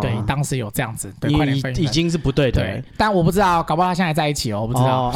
[0.00, 2.80] 对，当时有这样子，对，快点分，已经是不对的。
[2.96, 5.10] 但我不知道，搞不好他现在在一起哦，我不知道，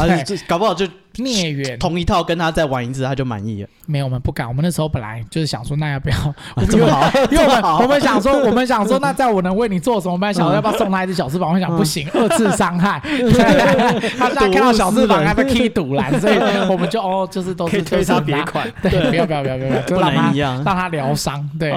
[0.49, 0.85] 搞不好就。
[1.19, 3.69] 孽缘同一套跟他再玩一次，他就满意了。
[3.87, 4.47] 没有，我们不敢。
[4.47, 6.17] 我们那时候本来就是想说，那要不要
[6.69, 7.11] 这么好？
[7.31, 10.13] 因为我们我们想说，我们想说，那在我能为你做什么？
[10.13, 11.53] 我们想说要不要送他一只小翅膀？
[11.53, 13.01] 我想不行，二次伤害。
[14.19, 16.37] 他现在看到小翅膀，他被踢堵拦，所以
[16.69, 18.71] 我们就哦，就是都是推他别款。
[18.83, 21.49] 对，不要不要不要不要，不能一样，让他疗伤。
[21.59, 21.71] 对，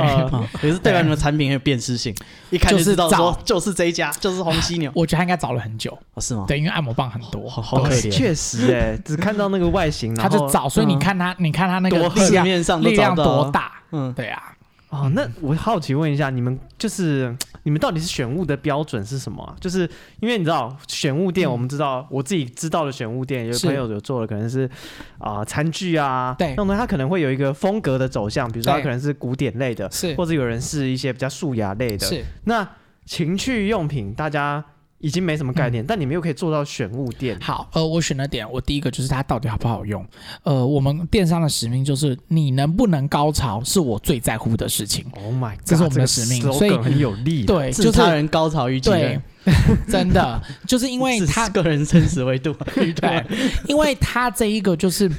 [0.61, 2.13] 也是代表你们产品很有辨识性，
[2.49, 4.91] 一看就知道说就是这一家，就是红犀牛。
[4.93, 6.45] 我觉得他应该找了很久，是吗？
[6.47, 8.11] 对，因为按摩棒很多，好可怜。
[8.11, 10.15] 确实，哎，只看到那个外形。
[10.15, 12.45] 他就找，所以你看他，你看他那个力量，
[12.81, 13.71] 力量多大？
[13.91, 14.41] 嗯，对啊。
[14.89, 19.55] 哦，那我好奇问一下，你们就是你们到底是选物的标准是什么啊？
[19.57, 19.89] 就是
[20.19, 24.69] 因为你知道选物店，我们知道我自己知道的选物店，有朋友有做的可能是
[25.17, 32.25] 啊餐具啊，对，那么它可能会有一个风格的走向，比如说它可能是古典类的，是，或者有人是一些比较素雅类的，是。
[32.43, 32.67] 那
[33.05, 34.61] 情趣用品，大家。
[35.01, 37.37] 已经没什么概念，嗯、但你们又可以做到选物店。
[37.41, 40.05] 好，呃，我选的点，我第一个就是它到底好不好用。
[40.43, 45.05] 呃，我们电商的使命就是你能不能高潮，是我最在乎的事情。
[45.13, 47.45] Oh my God，这是我们的使命，所以很有力。
[47.45, 48.89] 对，就是他人高潮预期。
[48.89, 49.19] 对，
[49.89, 52.55] 真的就是因为他个人生死维度。
[52.75, 53.25] 对，
[53.67, 55.11] 因为他这一个就是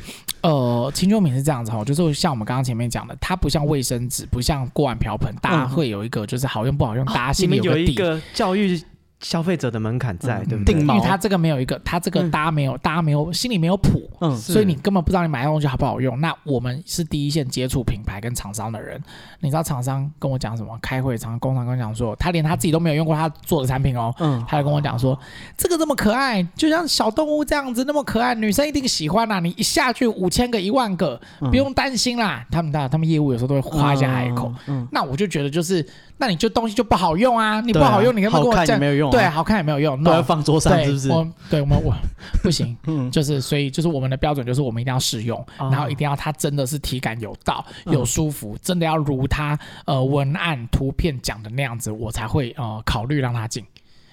[0.42, 7.84] 呃，秦秋敏是这样子哈，就是像我们刚刚前面讲的，它不像卫生纸，不像锅碗瓢盆，大家会有一个就是好用不好用，大家心里有个底。
[7.84, 8.80] 有一个教育。
[9.22, 10.78] 消费者的门槛在，对不对？
[10.78, 16.20] 因为他这个没有一个，他这个大家没有，大家没有心里没有谱，嗯，所以你根本不知道你买的东西好不好用。
[16.20, 19.00] 那我们是第一线接触品牌跟厂商的人，
[19.40, 20.76] 你知道厂商跟我讲什么？
[20.82, 25.18] 开会，厂工厂跟我讲说，他连他自己都没有用过他做的产品哦，嗯，他就跟我讲说，
[25.56, 29.38] 这个这么可爱，就像小动物这样子那么可爱，女生一定喜欢呐。
[29.40, 32.44] 你一下去五千个一万个，不用担心啦。
[32.50, 35.86] 他们他他们业务有时候都会夸一下海口，嗯，那我就觉得就是。
[36.22, 37.60] 那你就东西就不好用啊！
[37.62, 39.10] 你不好用，你跟他跟我讲，没有用。
[39.10, 41.10] 对，好看也没有用，都要放桌上，是不是？
[41.10, 41.92] 我，对我们我
[42.44, 42.76] 不行，
[43.10, 53.64] 就是所以就是我们的标准就是我们一定要试用，然后一定要它真的是体感有到，有舒服，真的要如它呃文案图片讲的那样子，我才会呃考虑让它进。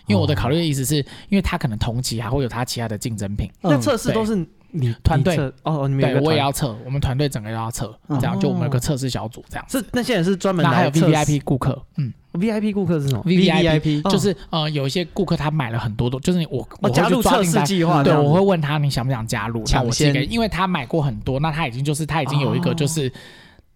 [0.07, 0.95] 因为我的考虑的意思是，
[1.29, 3.47] 因为它可能同期还会有它其他的竞争品。
[3.61, 4.43] 那测试都是。
[4.71, 23.11] 你团队哦，你们对，我也要测，我们团队整个都要测，这样就我们有个测试小组，这样是那些人是专门那还有 V V I P 顾客，嗯，V I P 顾客是什么？V V I P 就是呃，有一些顾客他买了很多的，就是我我加入测试计划，对，我会问他你想不想加入，抢先，因为他买过很多，那他已经就是他已经有一个就是。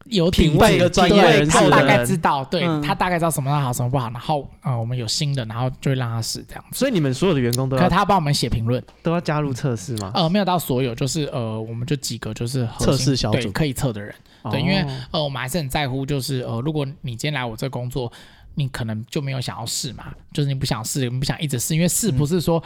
[0.06, 4.10] 有品味的专业人士，他大概知道，对他大概知道什么好，什么不好。
[4.10, 6.64] 然后，呃，我们有新的，然后就会让他试这样。
[6.72, 10.12] 所以你们所有的员工都要，可他帮我们写评论，都要加入测试吗？
[10.14, 14.14] 呃，没有到所有，就是呃，我们就几个就是测试小组可以测的人。
[14.52, 18.12] 对，因为呃，我们还是很在乎，就是呃，如果你今天来我这工作，
[18.56, 22.62] 你可能就没有想要试嘛，就是你不想试，你不想一直试，因为试不是说。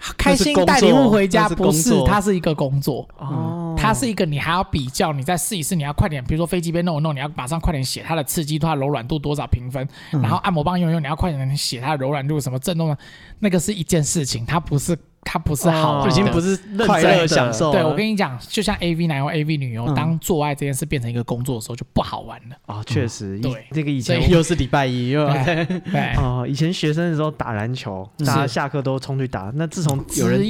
[0.16, 3.06] 开心带礼物回家不是，它是一个工作。
[3.18, 12.98] 哦，它是一个你还要比较，你再试一试，你要快点，比如说飞机杯弄一弄，你要马上快点写它的刺激度、它柔软度多少评分，然后按摩棒用一用，你要快点写它的柔软度什么震动的，
[13.38, 14.96] 那个是一件事情，它不是。
[15.22, 16.56] 它不是好，已经不是
[16.86, 17.70] 快乐享受。
[17.70, 22.56] 对，我跟你讲，就像 A V 男优、A V 女优，当做爱这件事变成一个工作的时候，就不好玩了。
[22.66, 29.52] 啊，确实，对，这个以前又是礼拜一，又对 哦，以前学生的时候打篮球，大家下课都冲去打。
[29.54, 30.40] 那自从有人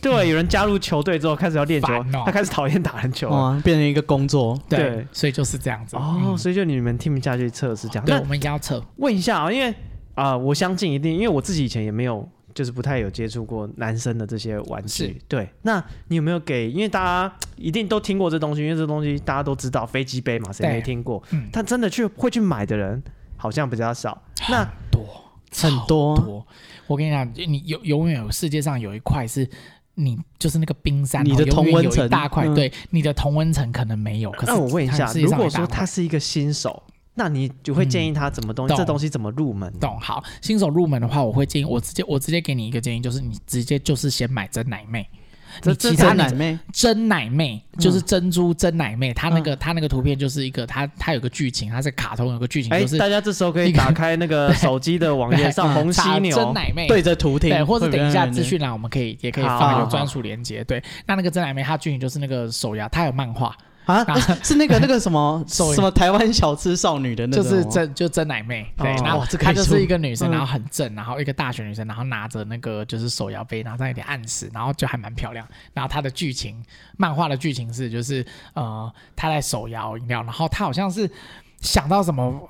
[0.00, 1.88] 对有人加入球队之后，开始要练球，
[2.24, 3.30] 他开始讨厌打篮球，
[3.64, 4.56] 变成一个工作。
[4.68, 5.96] 对，所以就是这样子。
[5.96, 8.04] 哦，所以就你们听不下去测试这样。
[8.04, 8.80] 对，我们一定要测。
[8.96, 9.74] 问一下啊，因为
[10.14, 12.28] 啊，我相信一定，因为我自己以前也没有。
[12.58, 15.48] 就是不太有接触过男生的这些玩具，对。
[15.62, 16.68] 那你有没有给？
[16.68, 21.22] 因为大家一定都听过这东西，因为这东西大家都知道，飞机杯嘛，谁没听过？
[21.30, 21.48] 嗯。
[21.52, 23.00] 但真的去会去买的人
[23.36, 24.20] 好像比较少。
[24.48, 25.06] 那多
[25.52, 26.46] 很多，很多。
[26.88, 29.48] 我跟你讲，你永永远有世界上有一块是
[29.94, 34.32] 你就是那个冰山，你的同温层大块，对，你的同温层可能没有。
[34.32, 36.82] 可是那我问一下，如果说他是一个新手。
[37.18, 38.74] 那你就会建议他怎么东西？
[38.76, 39.70] 这东西怎么入门？
[39.80, 45.06] 懂好，新手入门的话，我会建议我直接我直接给你一个建议，就是你直接就是先买真奶妹。
[45.64, 60.62] 你其他奶妹，真奶妹就是珍珠真奶妹，它那个它那个图片就是一个它它有个剧情，它是卡通有个剧情，就是大家这时候可以打开那个手机的网页 上红犀牛真奶妹对着图听，对，或者等一下资讯栏我们可以也可以放有专属连接。
[60.62, 63.56] 对，那那个真奶妹她剧情就是那个手摇，它有漫画。
[63.94, 64.04] 啊，
[64.44, 75.46] 是那个那个什么 什么台湾小吃少女的那个，就是真就真奶妹，对，然后她就是一个女生，然后很正，然后一个大学女生，然后拿着那个就是手摇杯，然后上有点暗示，然后就还蛮漂亮。
[75.72, 76.62] 然后她的剧情，
[76.96, 78.24] 漫画的剧情是就是
[78.54, 81.10] 呃她在手摇饮料，然后她好像是。
[81.60, 82.48] 想到什么？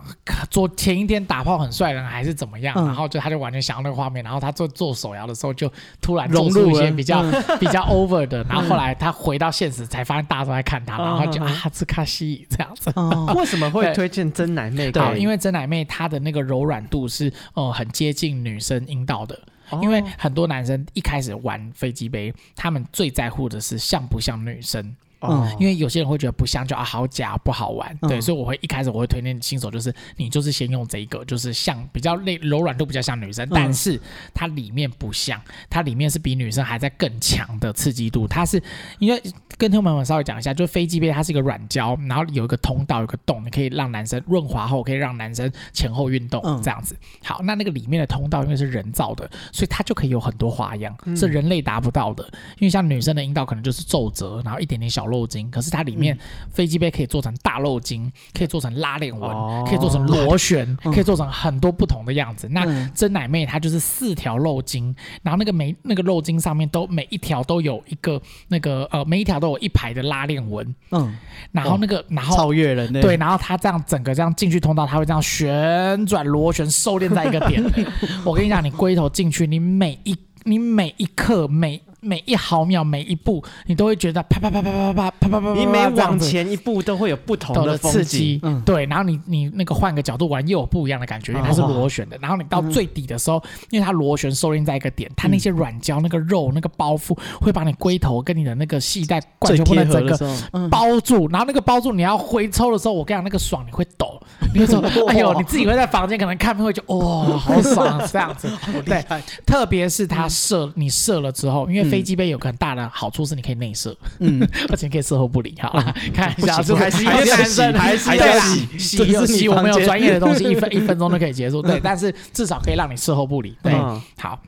[0.50, 2.74] 昨前一天打炮很帅的人还是怎么样？
[2.76, 7.22] 嗯、然后就他就完全想到那个画面，然后他做做手摇的时候就突然融入一些比较
[7.58, 12.92] 比较 over 的，然后后来他回到现实才发现大家都在看他，嗯、然后就啊，这卡西这样子。
[12.96, 14.92] 嗯、 为什么会推荐真奶妹？
[14.92, 19.38] 对，因为真奶妹她的那个柔软度是呃很接近女生阴道的，
[19.70, 24.94] 哦、因为很多男生一开始玩飞机杯，他们最在乎的是像不像女生。
[25.20, 34.00] 嗯，因为有些人会觉得不像就啊好假不好玩，嗯、对，所以我会一开始我会推荐新手，就是你就是先用这一个，就是像比较类柔软度比较像女生，嗯、但是
[34.32, 38.28] 它里面不像，它里面是比女生还在更强的刺激度。
[38.28, 38.62] 它是
[39.00, 39.20] 因为
[39.56, 46.96] 跟听众朋友们稍微讲一下，就是飞机杯它是一个软胶，然后有一个通道，有个洞，你可以让男生润滑后可以让男生前后运动这样子。
[47.24, 52.24] 好，那那个里面的通道因为是人造的，所以它就可以有很多花样，是人类达不到的。
[52.58, 55.07] 因为像女生的阴道可能就是皱褶，然后一点点小。
[55.50, 56.16] 可是它里面
[56.50, 59.30] 飞机杯可以做成大漏精，可以做成拉链纹，
[59.64, 62.48] 可以做成螺旋，可以做成很多不同的样子。
[62.50, 71.16] 那真奶妹它就是四条漏筋，然后那个每那个漏筋上面都每一条都有一个那个呃每一条都有一排的拉链纹，嗯，
[71.52, 77.62] 然后那个然后超越人对，然后它这样整个这样进去通道，它会这样旋转螺旋收敛在一个点。
[78.24, 81.80] 我跟你讲，你龟头进去，你每一你每一刻每。
[82.00, 88.86] 每一毫秒，每一步，你都会觉得啪啪啪啪啪啪啪啪啪，你每往前一步都会有不同的刺激，嗯，对。
[88.86, 92.16] 然后你你那个换个角度玩又有不一样的感觉，因为它是螺旋的。
[92.20, 101.26] 然后你到最底的时候，因为它螺旋收敛在一个点，它那些软胶、那个肉、那个包覆会把你龟头跟你的那个系带完全不能整个包住。
[101.28, 104.20] 然后那个包住，你要回抽的时候，我跟你讲那个爽，你会抖，
[104.54, 104.80] 你会说
[105.10, 108.48] 哎呦，你自己会在房间可能看会就哦，好爽这样子。
[108.86, 109.04] 对，
[109.44, 111.87] 特别是它射你射了之后，因为。
[111.90, 117.72] 飞机杯有个很大的好处是你可以内射，嗯， 而且可以事后不理，好了，看一下，还是男生。
[117.74, 123.72] 还是要洗洗有洗，我们有专业的东西，一分 一分钟都可以结束，对，但是至少可以让你事后不理，对，
[124.18, 124.38] 好，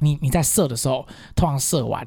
[0.00, 2.06] 你你在射的时候，通常射完。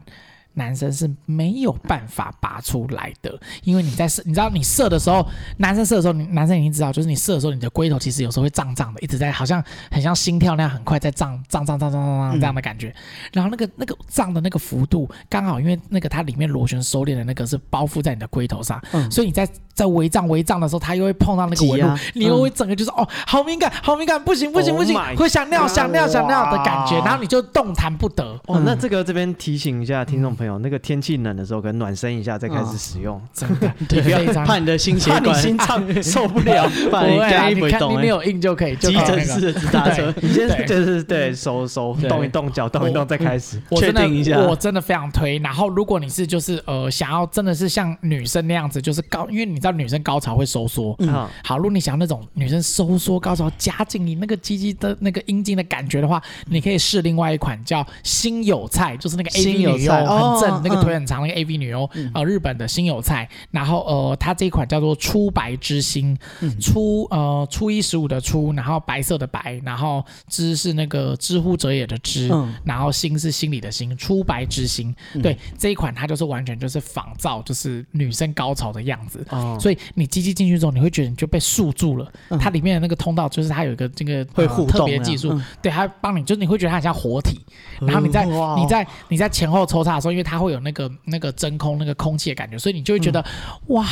[0.55, 5.25] 男生是没有办法拔出来的，因为你在射，你知道你射的时候，
[5.57, 12.93] 男生射的时候，你男生已经知道，就是你射的时候，你的龟头其实有时候会胀胀的，一直在好像很像心跳那样，很快在胀胀胀胀胀胀这样的感觉。
[13.31, 28.39] 然后那个那个胀的那个幅度刚好，因为那个它里面螺旋收敛的那个是包覆在你的龟头上，所以你在在微胀微胀的时候，它又会碰到那个纹路，你又会整个就是哦，好敏感，好敏感，不行不行不行，会想尿想尿想尿的感觉，然后你就动弹不得。
[28.47, 45.38] 哦，那这个这边提醒一下听众朋友，那个天气冷的时候，可能暖身一下再开始使用， 真的， 你不要怕你的心血管， 心脏受不了，不会，你看你没有硬就可以，急诊室的直达车，你先就是对手手动一动，脚动一动再开始，确定一下，我真的非常推。
[45.39, 51.08] 然后如果你是就是呃想要真的是像女生那样子，就是高，因为你知道女生高潮会收缩，嗯，
[51.43, 61.15] 好，如果你想要那种女生收缩高潮夹紧你那个鸡鸡的那个阴茎的感觉的话，你可以试另外一款叫新有菜，就是那个 AV 女优很正，那个腿很长。
[61.26, 66.15] 那个 A V 女优，呃，日本的新有菜，然后呃，它这一款叫做初白之心，
[66.62, 72.30] 初呃初一十五的初，然后白色的白，然后之是那个知乎者也的之，
[72.63, 74.93] 然后心是心里的心，初白之心，
[75.24, 79.26] 对，这一款它就是完全就是仿造，就是女生高潮的样子，
[79.60, 87.39] 所以你机器进去之后，你会觉得你就被束住了，它里面的那个通道就是它有一个这个会互动特别技术，对，它帮你，就是你会觉得它很像活体，
[87.80, 90.91] 然后你在你在你在前后抽插的时候，因为它会有那个。
[91.07, 93.85] 那个真空、那个空气的感觉，所以你就会觉得，嗯、哇，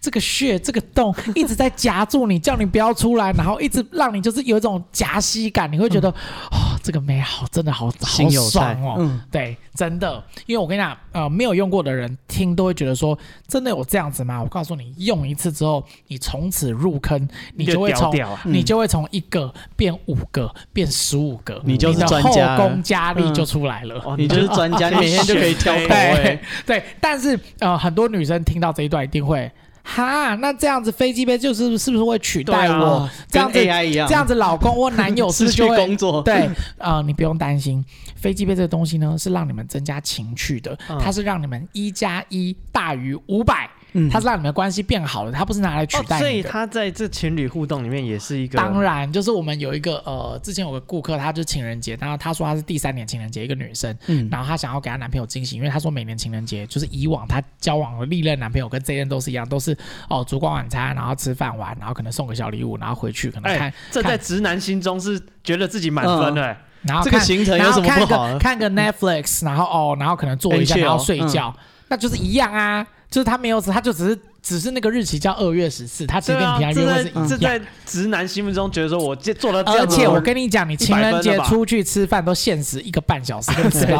[0.00, 6.14] 这个穴、这个洞 一直在夹住你，叫你不要出来，然后一直让你就是有一种夹吸感，你会觉得，嗯、
[6.52, 8.96] 哦，这个美好，真的好好爽哦。
[8.98, 13.18] 嗯、对，真的，因为我跟你讲，呃，没有用过的人听都会觉得说，
[13.48, 14.40] 真的有这样子吗？
[14.40, 18.14] 我告诉你，用一次之后，你从此入坑，你就会从
[18.44, 26.38] 你就会从一个变五个，变十五个，你就是专家，后宫佳丽就出来了，嗯、你就是专家， 你每天就可以挑口味。
[26.66, 29.50] 对，但是呃，很多女生听到这一段一定会
[29.82, 32.98] 哈，那这样子飞机杯就是是不是会取代我？
[32.98, 36.22] 啊、这样子 AI 一样，这样子老公或男友是不是就会 失去工作？
[36.22, 36.48] 对，
[36.78, 43.68] 呃，你不用担心，飞机杯这个东西呢，是让你们增加情趣的，嗯、它是让你们一加一大于五百。
[43.92, 46.18] 嗯，它是让你们关系变好了，他不是拿来取代。
[46.18, 48.56] 所以他在这情侣互动里面也是一个。
[48.58, 59.76] 当然，就是我们有一个呃，之前有个顾客，他就情人节，然后他说他是第三年情人节，一个女生，嗯，然后她想要给她男朋友惊喜，因为她说每年情人节就是以往她交往的历任男朋友跟这任都是一样，都是
[60.08, 63.72] 哦烛光晚餐，然后吃饭玩，然后可能送个小礼物，然后回去可能看。
[63.90, 66.56] 这在直男心中是觉得自己满分的。
[66.82, 68.38] 然后这个行程有什么不好？
[68.38, 71.54] 看个 Netflix，然后哦，然后可能做一下，然后睡觉，
[71.88, 72.84] 那就是一样啊。
[73.12, 74.18] 就是他没有死，他就只是。
[74.42, 77.28] 只是那个日期叫二月十四，他其实跟你平常约会是一样。
[77.28, 83.52] 这在直男心目中觉得说，我做了这样， 而且我跟你讲，你情人节出去吃饭都限时一个半小时，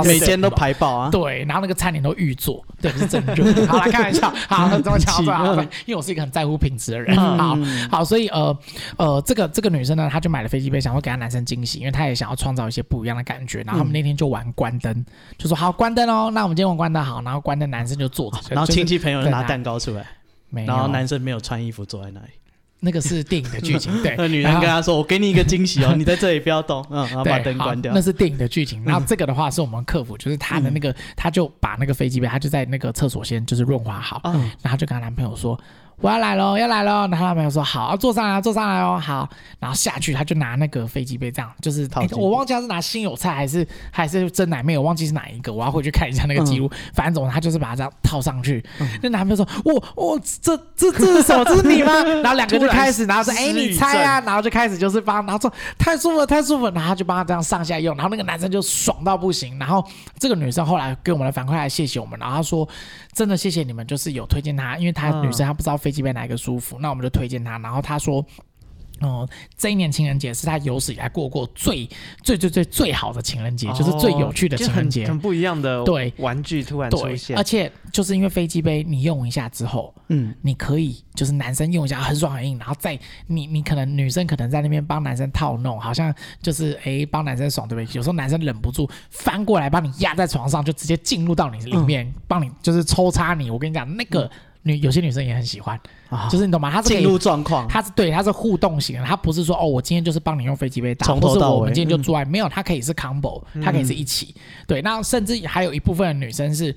[0.05, 1.11] 每天都排爆啊。
[1.11, 3.36] 对，然后那个餐点都预做，对，不是真的。
[3.68, 5.22] 好，来开玩笑，好，怎么巧，
[5.86, 7.16] 因为我是一个很在乎品质的人。
[7.16, 7.57] 好
[7.88, 8.59] 好，所以呃
[8.97, 13.62] 呃，这个这个女生呢，她就买了飞机杯，想要给她男生惊喜，因为她也想要创造一些不一样的感觉。
[13.62, 15.05] 然后他们那天就玩关灯，
[15.38, 20.05] 就说好关灯哦，那我们今天玩关灯好，然后关灯，男生就坐着，然后亲戚朋友拿蛋糕出来。
[20.53, 22.26] 然后男生没有穿衣服坐在那里，
[22.80, 24.03] 那个是电影的剧情。
[24.03, 27.92] 对， 那女人跟他说：“我给你一个惊喜哦， 你在这里不要动。”嗯，然后把灯关掉。
[27.94, 28.84] 那是电影的剧情。
[28.84, 34.20] 然后这个的话是我们客服，就是他的那个，他就把那个飞机杯，他就在那个厕所先就是润滑好，
[34.62, 35.59] 然后就跟他男朋友说。
[36.03, 37.07] 我要来喽，要来喽！
[37.07, 39.28] 然后他男朋友说好，坐上来，坐上来哦，好。
[39.61, 46.66] 然后下去，他就拿那个飞机杯，这样就是、欸、我忘记他是拿新有菜还是还是真奶妹，我忘记是哪一个，我要回去看一下那个记录。
[46.72, 48.64] 嗯、反正总他就是把它这样套上去。
[48.80, 51.44] 嗯、那男朋友说：“我我这这这是什么？
[51.44, 59.57] 这是你吗？” 然后两个就开始，然后说：“哎、欸，你猜啊！”然后就开始就是帮，然后说：“太舒服了，太舒服了。”然后他就帮他这样上下用，然后那个男生就爽到不行。
[59.61, 59.86] 然后
[60.18, 62.68] 这个女生后来给我们的反馈来谢谢我们，然后他说。
[63.14, 67.59] 真的谢谢你们，就是有推荐他，因为他女生她不知道飞机杯哪一个舒服，嗯、那我们就推荐他。
[67.59, 68.24] 然后他说，
[69.01, 71.88] 哦、嗯，这一年情人节是他有史以来过过最
[72.22, 87.97] 最最最最好的情人节，哦、就是最有趣的情人节，很，很不一样的对玩具突然出现，而且就是因为飞机杯你用一下之后，嗯，你可以就是男生用一下很爽很硬，然后再你你可能女生可能在那边帮男生套弄，好像就是哎帮男生爽对不对？
[87.97, 93.51] 有时候男生忍不住翻过来帮你压在床上，就直接进入到你里面，帮、嗯、你就是抽插你。
[93.51, 94.30] 我跟你讲，那个
[94.64, 96.70] 女有些女生也很喜欢，啊、就是你懂吗？
[96.70, 104.34] 她是进入状况，她是对，她是互动型的，她不是说哦，我今天就是帮你用飞机杯打，从头到尾，或是我们今天就做爱，嗯、没有，她可以是 combo，她可以是一起。
[104.36, 106.74] 嗯、对，那甚至还有一部分的女生是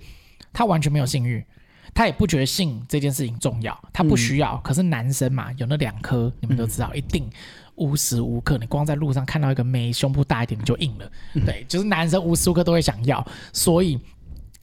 [0.51, 1.45] 她完全没有性欲。
[1.93, 4.55] 她也不觉得性这件事情重要，她不需要。
[4.55, 7.29] 嗯、可是男生嘛，有那两颗，你们都知道，嗯、一定
[7.75, 11.11] 无时无刻，你光在路上看到一个妹胸部大一点，你就硬了。
[11.35, 13.23] 嗯、对，就是男生无时无刻都会想要，
[13.53, 13.99] 所以。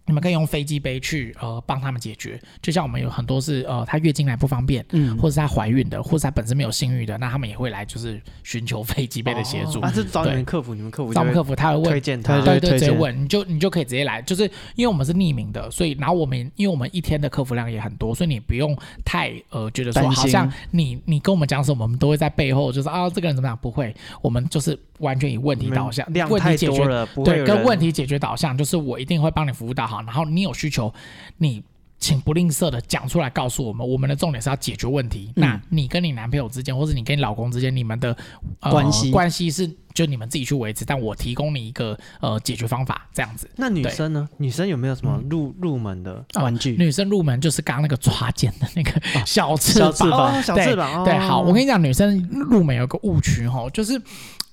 [0.06, 9.80] 你们可以用飞机杯去呃帮他们解决，就像我们有很多是呃她月经来不方便，嗯，或者是她怀孕的，或者她本身没有性欲的，那他们也会来就是寻求飞机杯的协助。
[9.80, 14.42] 啊，是找你们客服，你们客服找我们客服，他会问推荐他，对对，直接问你就你就可以直接来，就是
[14.74, 30.92] 因为我们是匿名的，所以然后我们因为我们一天的客服量也很多，所以你不用太呃觉得说好像你你跟我们讲什么，我们都会在背后就是啊这个人怎么样，不会，我们就是完全以问题导向，量太多了，问题解决，对，跟问题解决导向，就是我一定会帮你服务到好，然后你有需求。
[31.36, 31.62] 你，
[31.98, 33.86] 请不吝啬的讲出来，告诉我们。
[33.86, 35.32] 我们的重点是要解决问题。
[35.36, 38.16] 嗯、那你跟你男朋友之间，或者你跟你老公之间，你们的、
[38.60, 40.84] 呃、关系关系是就你们自己去维持。
[40.84, 43.48] 但我提供你一个呃解决方法，这样子。
[43.56, 44.28] 那女生呢？
[44.38, 46.84] 女生有没有什么入、嗯、入门的玩具、呃？
[46.84, 51.04] 女生入门就是刚刚那个抓剪的那个 小翅膀，小翅膀，小翅膀。
[51.04, 53.96] 对，好，我跟你讲，女生入门有个误区哈，就是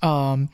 [0.00, 0.02] 嗯。
[0.02, 0.48] 呃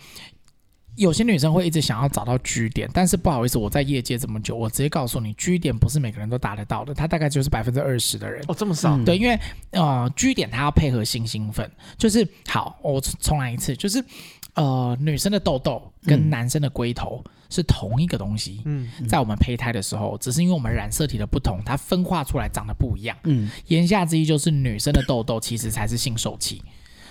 [0.97, 8.42] 有些女生会一直想要找到 G 点，但是不好意思，我在业界这么久，我直接告诉你，G 点不是每个人都达得到的，它大概就是百分之二十的人。
[8.49, 8.99] 哦，这么少？
[9.05, 9.38] 对，因为
[9.70, 14.03] 呃，G 点它要配合性兴奋，就是好，我重来一次，就是
[14.55, 18.62] 呃，女生的痘痘跟男生的龟头是同一个东西。
[18.64, 23.14] 嗯，在我们胚胎的时候，只是因为我们染色体的不同，它分化出来长得不一样。
[23.24, 26.62] 嗯，言下之意就是女生的痘痘其实才是性受器。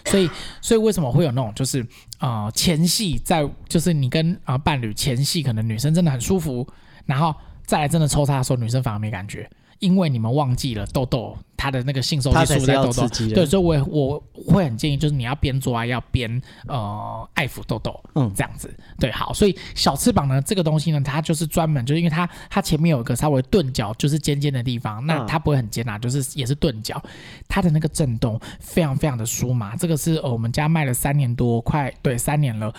[0.06, 0.30] 所以，
[0.62, 1.86] 所以为什么会有那种就是，
[2.20, 6.68] 呃，前戏在就是你跟啊、伴侣前戏，可能女生真的很舒服，
[7.06, 7.34] 然后
[7.66, 9.50] 再来真的抽插的时候，女生反而没感觉。
[9.80, 27.02] 因为你们忘记了痘痘，它的那个性受激素在痘痘，对，所以我我会很建议，就是你要边做爱要边呃爱抚痘痘，嗯，这样子，对，好，所以小翅膀呢，这个东西呢，它就是专门就是因为它它前面有一个稍微钝角，就是尖尖的地方，那它不会很尖啊，就是也是钝角，
[27.48, 32.74] 它的那个震动非常非常的舒麻，这个是呃我们家卖了三年多，快对三年了，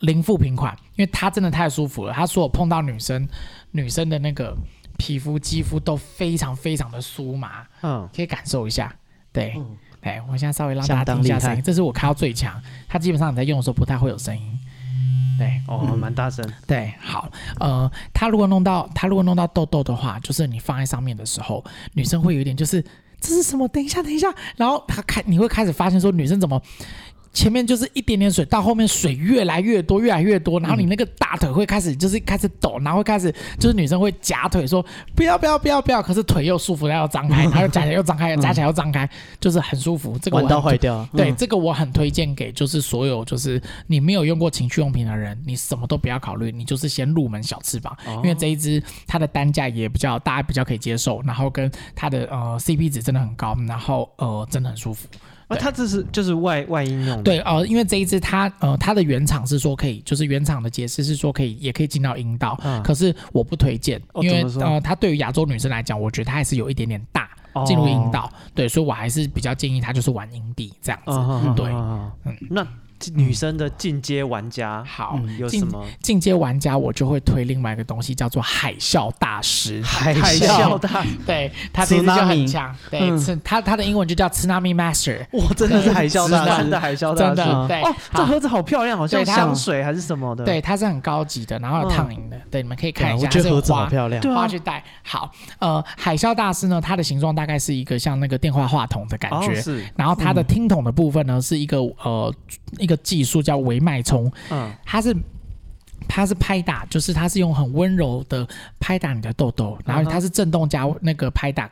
[0.00, 3.28] 零负评款，因为它真的太舒服了，它说我碰到女生
[3.72, 4.56] 女生的那个。
[4.98, 8.94] 皮肤、肌肤都非常非常的酥麻，嗯，可以感受一下。
[9.32, 9.54] 对，
[10.02, 14.58] 哎、嗯，我现在稍微让大家听一下声音，这是我开到最强，它基本上你在用的时候不太会有声音。
[15.38, 16.44] 对，哦，蛮大声。
[16.66, 17.30] 对，好，
[17.60, 22.82] 呃，它如果弄到它如果弄到痘痘的话，就是你放在上面的时候，女生会有一点就是
[23.20, 23.68] 这是什么？
[23.68, 26.60] 等一下，等一下，然后他开你会开始发现说女生怎么。
[27.38, 34.84] 前面就是一点点水，到后面水越来越多，越来越多，然后你那个大腿会开始就是开始抖，然后会开始就是女生会夹腿说
[35.14, 39.08] 不要不要不要不要，可是腿又舒服，然后又张开， 然后又夹起来又张开，夹起来又张开，
[39.38, 40.18] 就是很舒服。
[40.18, 41.08] 这个玩到坏掉。
[41.12, 55.06] 对，这个我很推荐给就是所有就是你没有用过情趣用品的人，你什么都不要考虑，你就是先入门小翅膀，因为这一支它的单价也比较大家比较可以接受，然后跟它的呃 CP 值真的很高，然后呃真的很舒服。
[55.48, 57.22] 啊，它这是就是外外应用的。
[57.22, 62.58] 对哦、呃，因为这一支它呃它的原厂是说可以，就是原厂的解释是说可以，也可以进到阴道。
[62.62, 62.82] 嗯。
[62.82, 67.28] 可是我不推荐，因为呃它对于亚洲女生来讲，我觉得它还是有一点点大
[67.66, 68.24] 进入阴道。
[68.24, 71.12] 哦、对，所以我还是比较建议它就是玩阴蒂这样子。
[71.12, 72.10] 哦、对，嗯。
[72.50, 72.66] 那。
[73.14, 76.76] 女生的进阶玩家好，有什么进阶玩家？
[76.76, 79.82] 我就会推另外一个东西，叫做海啸大师。
[79.82, 82.74] 海啸大师， 对，他其实就很强。
[82.90, 85.26] 对，是他他的英文就叫 Tsunami Master。
[85.32, 87.36] 哇，真的是海啸大师，真的海啸大师。
[87.36, 87.82] 真的，对。
[87.82, 90.44] 哦，这盒子好漂亮，好像香水还是什么的。
[90.44, 92.40] 对，它是很高级的，然后有烫银的。
[92.50, 93.26] 对，你们可以看一下。
[93.26, 94.82] 我觉得盒子好漂亮，花去戴。
[95.02, 95.30] 好，
[95.60, 99.54] 呃，海啸大师呢，它的形状大概是一个像那个电话话筒的感觉。
[99.60, 99.84] 是。
[99.96, 102.34] 然后它的听筒的部分呢，是一个呃
[102.78, 103.56] 一个技术叫。
[103.68, 105.14] 微脉冲，嗯，它是
[106.08, 108.46] 它是拍打，就是它是用很温柔的
[108.78, 111.68] 拍打你的痘痘，然后它是震动加那个拍打，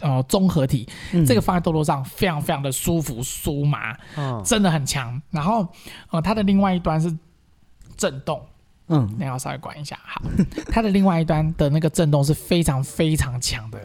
[0.00, 5.22] 呃，综合体，嗯、这个放在痘痘上非常非常的舒服酥麻，嗯，真的很强。
[5.30, 5.66] 然后
[6.10, 7.16] 呃，它的另外一端是
[7.96, 8.44] 震动，
[8.88, 10.20] 嗯，那要稍微管一下，好，
[10.70, 13.78] 它的另外一端的那个震动是非常非常强的，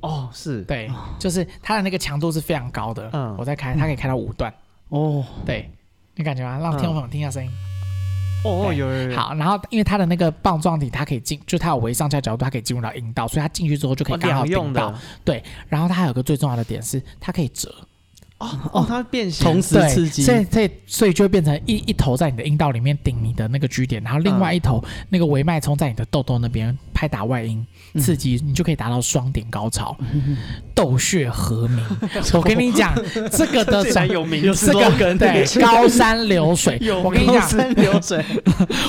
[0.00, 0.62] 哦，是。
[0.64, 4.52] 对，就是它的那个强度是非常高的，嗯，我再开，它可以开到五段，
[4.88, 5.70] 哦，对。
[6.14, 6.58] 你感觉吗？
[6.58, 7.50] 让听众朋友听一下声音。
[8.44, 9.16] 哦，有有有。
[9.16, 14.94] 好，然后因为它的那个棒状体，它可以进，就它有微上下角度，它可以进入到阴道，所以它进去之后就可以刚好顶到。
[15.24, 17.74] 对，然后它还有个最重要的点是，它可以折。
[18.38, 27.66] 哦哦，它变形，同时刺激，所以所以所以就会变成一一头在你的阴道里面顶你的那个 G 点，然后另外一头那个维脉冲在你的痘痘那边拍打外阴，
[27.98, 29.96] 刺激你就可以达到双点高潮，
[30.74, 31.82] 痘穴和鸣。
[32.34, 32.94] 我跟你讲，
[33.32, 36.78] 这个的最有名，这个对高山流水。
[37.02, 38.24] 我跟你讲，高山流水。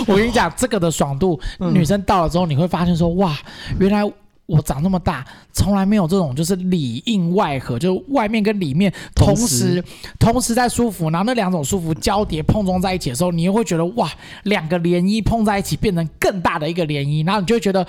[0.06, 1.40] 我跟你讲，这个的爽度，
[1.72, 3.38] 女生到了之后你会发现说，哇，
[3.80, 4.04] 原来。
[4.48, 5.24] 我长那么大，
[5.54, 9.84] 从来没有这种就是里应外合，就是外面跟里面同时同时，
[10.20, 14.10] 同时在舒服，然后那两种舒服交叠碰撞在一起的时候，你又会觉得哇，
[14.44, 17.86] 两个涟漪碰在一起变成更大的一个涟漪，然后你就会觉得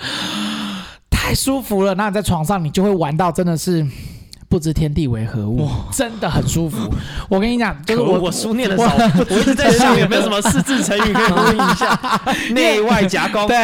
[1.09, 1.95] 太舒服了。
[1.95, 3.87] 那你在床上你就会玩到真的是。
[4.49, 6.91] 不知天地为何物，真的很舒服。
[7.29, 12.21] 我跟你讲，就是我我书念的少，我，我 一直在想有没有什么四字成语可以呼应一下。
[12.51, 13.55] 内外夹攻，对，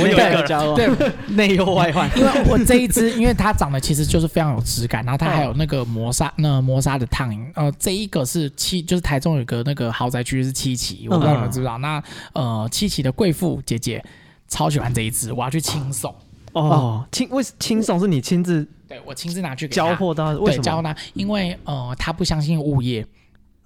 [0.00, 0.88] 我有一个夹攻，对，
[1.30, 2.08] 内忧外患。
[2.16, 7.44] 因为我这一支，因为它长得其实就是非常有质感，然后它还有那个磨砂，那磨砂的烫银。
[7.56, 11.78] 呃，这一个是七，就是台中有个那个豪宅区是七期，我不知道你们知不知道。
[11.78, 12.00] 那
[12.32, 14.04] 呃，七期的贵妇姐姐
[14.48, 16.14] 超喜欢这一支，我要去亲送。
[16.52, 18.64] 哦，亲为亲送是你亲自？
[18.88, 20.62] 对，我亲自拿去交货到，为什么？
[20.62, 20.94] 交呢？
[21.12, 23.06] 因为呃，他不相信物业，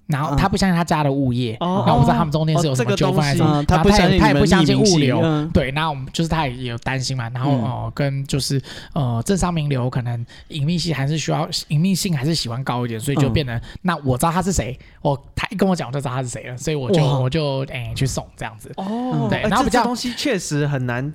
[0.07, 8.61] 然后他不相信他家的物业，然后我不知道他们中间是有什么纠纷还是什么，他不相信，他也不相信物流，对，那我们就是他也有担心嘛，然后呃，跟就是
[8.93, 21.13] 呃，政商名流可能隐秘性还是需要隐秘性还是喜欢高一点，所以就变成那我知道他是谁，我他一跟我讲我就知道他是谁了，所以我就我就哎去送这样子哦，对，然后比较东西确实很难。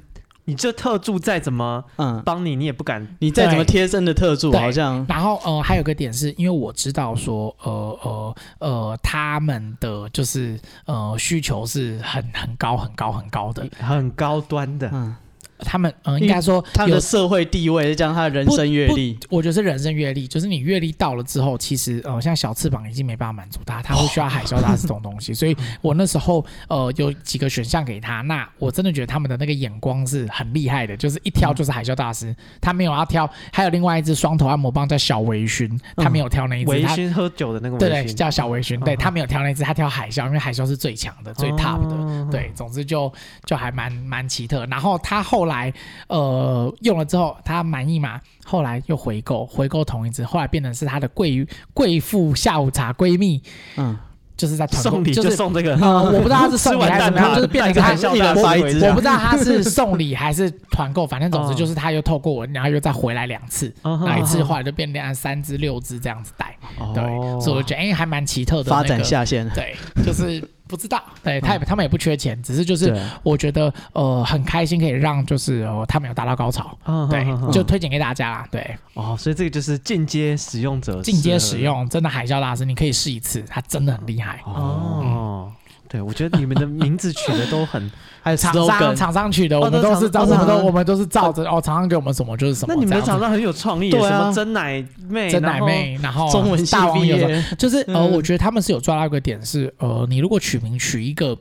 [0.48, 3.06] 你这特助再怎么嗯帮你，你也不敢。
[3.18, 5.04] 你再怎么贴身的特助，好像。
[5.06, 14.88] 然后呃，还有个点是，因为我知道说呃呃呃，他们的就是呃需求是很很高很高很高的，很高端的。
[14.90, 15.14] 嗯。
[15.60, 25.34] 他们嗯，应该说他的社会地位，加上他的人生阅历，我觉得是人生阅历，就是你阅历到了之后，其实呃，像小翅膀已经没办法满足他，他会需要海啸大师这种东西。
[25.34, 43.12] 所以 我那时候呃有几个选项给他，那我真的觉得他们的那个眼光是很厉害的，就是一挑就是海啸大师，他没有要挑，还有另外一只双头按摩棒叫小微醺，他没有挑那一只，微醺喝酒的那个，对对，叫小微醺，对他没有挑那一支，他挑海啸，因为海啸是最强的、最 top 的，对，总之就
[43.44, 44.64] 就还蛮蛮奇特。
[44.66, 45.72] 然后他后来呃。
[46.18, 48.20] 呃，用了之后他满意嘛？
[48.44, 53.42] 后来又回购，回购同一只，后来变成是他的贵贵妇下午茶闺蜜，
[53.76, 53.96] 嗯，
[54.36, 66.56] 就是在送礼，就是送这个，我不知道他是 送礼还是怎么样，就是变成他我不知道他是送礼还是团购，反正总之就是他又透过我，然后又再回来两次，哪一次后来就变成三只六只这样子带，
[66.94, 67.02] 对，
[67.40, 76.78] 所以我觉得哎还蛮奇特的，发展下线，对，就是不知道，对，他也他们也不缺钱，只是就是我觉得呃很开心可以让就是哦他们有达到高潮，
[77.10, 78.76] 对，就推荐给大家啦，对。
[78.94, 84.40] 哦，所以这个就是进阶使用者，进阶使用真的海啸大师，你可以试一次，他真的很厉害。
[84.44, 85.50] 哦。
[85.90, 87.90] 对，我觉得你们的名字取的都很，
[88.28, 92.74] 还有厂商厂商取的，我们都是照，我们都我们都是照着哦，厂商给我们什么就是什么。
[92.74, 101.36] 那你们的厂商很有创意，什么真奶妹，真奶妹，然后中文大毕业就是呃，我觉得他们是有抓到一个点是呃，你如果取名取一个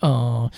[0.00, 0.50] 呃。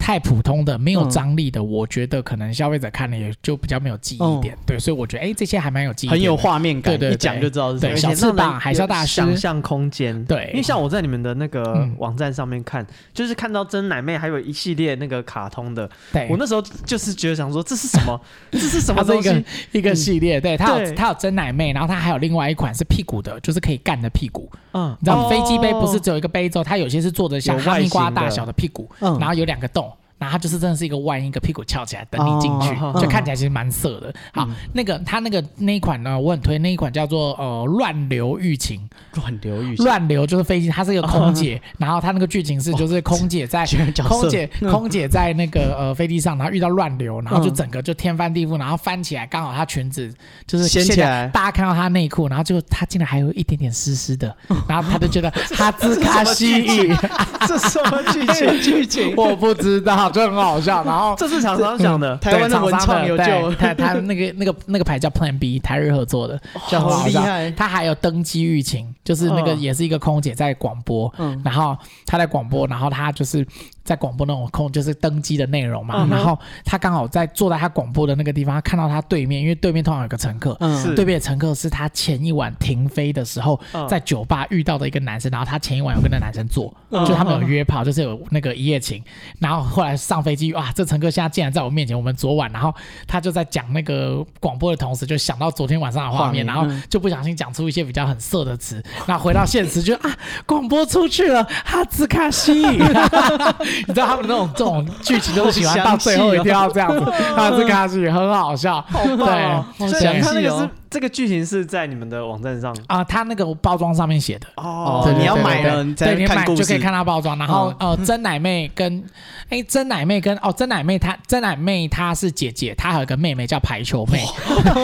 [0.00, 4.56] 太普通的、没有张力的，我觉得可能消费者看了也就比较没有记忆点。
[4.66, 6.98] 对，所以我觉得哎，这些还蛮有记忆，很有画面感。
[6.98, 7.94] 对对，一讲就知道是谁。
[7.94, 10.24] 小翅膀、海啸大师、想象空间。
[10.24, 15.88] 对，因为像我在你们的那个网站上面看，就是看到真奶妹还有一系列那个卡通的。
[16.12, 18.18] 对，我那时候就是觉得想说这是什么？
[18.50, 19.44] 这是什么东西？
[19.72, 20.40] 一个系列。
[20.40, 24.50] 对，它有它有真奶妹，然后它还有另外一款是屁股的，就是可以干的屁股。
[24.72, 29.89] 嗯，你知道飞机杯不是只有一个杯子，它有些是做的像哈密瓜大小的屁股，然后有两个洞。
[30.20, 34.14] 然后它就是真的是一个弯，一个屁股翘起来等你进去，就看起来其实蛮色的。
[34.34, 38.86] 好，那个它那个那一款呢，我很推那一款叫做呃乱流欲情。
[39.14, 39.84] 乱流欲情。
[39.86, 43.66] 乱流就是飞机，它是一个空姐，然后它那个剧情是就是空姐在
[44.06, 50.12] 空姐空姐在那个呃飞机上，然后遇到乱流，然后就整个就天翻地覆，然后翻起来刚好她裙子
[50.46, 54.36] 就是掀起来，大家看到她内裤，然后就她竟然还有一点点湿湿的，
[54.68, 56.94] 然后她就觉得哈兹卡西语，
[57.48, 58.60] 这什么剧情？
[58.60, 60.09] 剧情我不知道。
[60.12, 67.22] 就很好笑，然后这是厂商想的，台湾的文创有救，他他那个那个那个牌叫 Plan B，台日合作的，就很好笑。
[67.56, 71.12] 他还有登机疫情，就是那个也是一个空姐在广播，
[71.44, 73.46] 然后他在广播，然后他就是。
[73.84, 80.94] 在广播那种空就是登机的内容嘛，然后他刚好在坐在他广播的那个地方，他看到他对面，因为对面通常有个乘客，嗯。
[80.94, 83.58] 对面的乘客是他前一晚停飞的时候
[83.88, 89.02] 在酒吧遇到的一个男生，然后他前一晚有跟那男生做，就他们有约炮，就是有那个一夜情，
[89.38, 92.74] 然后后来上飞机，哇，这乘客现在竟然在我面前，我们昨晚，然后
[93.06, 102.62] 他就在讲那个广播的同时，就想到昨天晚上的画面，然后就不小心讲出一些比较很色的词，那回到现实就啊，广播出去了，哈兹卡西。
[103.86, 107.04] 你知道他们那种这种剧情都是喜欢到最后一定要这样子，
[107.36, 110.68] 看，这看上去很好笑，对，所以他那个是。
[110.90, 112.76] 这个剧情是在你们的网站上？
[112.88, 114.46] 啊，他那个包装上面写的。
[114.56, 117.38] 哦，你要买了，对，你买就可以看到包装。
[117.38, 119.02] 然后呃， 真奶妹跟
[119.50, 124.24] 哎，真奶妹跟哦，真奶妹她真奶妹她是姐姐，她还有个妹妹叫排球妹，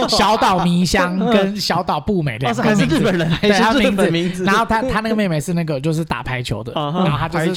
[0.09, 4.11] 小岛迷香跟 小岛步美两个名字，日本人，对，她名字。
[4.11, 4.45] 名字。
[4.45, 7.49] 然后她她那个妹妹是那个就是打排球的，然后她就是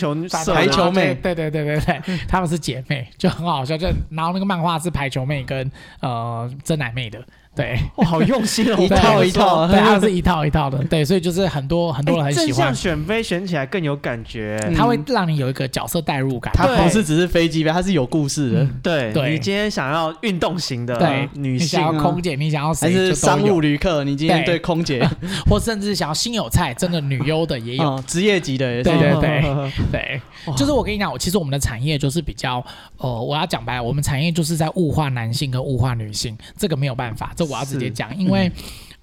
[0.54, 3.78] 排球妹，对对对对对，她 们是姐妹，就很好笑。
[3.78, 5.72] 就然后那个漫画是排球妹跟
[6.02, 7.22] 呃真奶妹的。
[7.56, 12.54] 对，哇，好用心哦， 一套一套，对，它是一套一套的，对，所以就是很多很多人很喜欢。
[12.54, 16.54] 这样选飞选起来更有感觉，它会让你有一个角色代入感。
[16.56, 18.68] 它不是只是飞机杯，它是有故事的。
[18.82, 19.32] 对，对。
[19.34, 24.04] 你今天想要运动型的女性，想要空姐，你想要还是商务旅客？
[24.06, 25.06] 你今天对空姐，
[25.50, 28.84] 或甚至想要新有菜，真的女优的也有， 职业级的也是。
[28.84, 30.22] 对对对对，
[30.56, 32.64] 就是我跟你讲，我其实我们的产业就是比较，
[32.98, 38.52] 呃，我要讲白，我们产业就是在物化男性跟物化女性，这个没有办法，这我要直接讲，因为。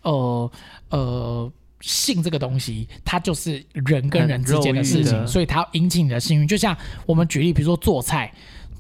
[0.03, 0.53] 呃
[0.91, 6.47] 呃，性这个东西，它就是人跟人之间的事情，所以它引起你的性欲。
[6.47, 6.77] 就像
[7.07, 8.33] 我们举例，比如说做菜，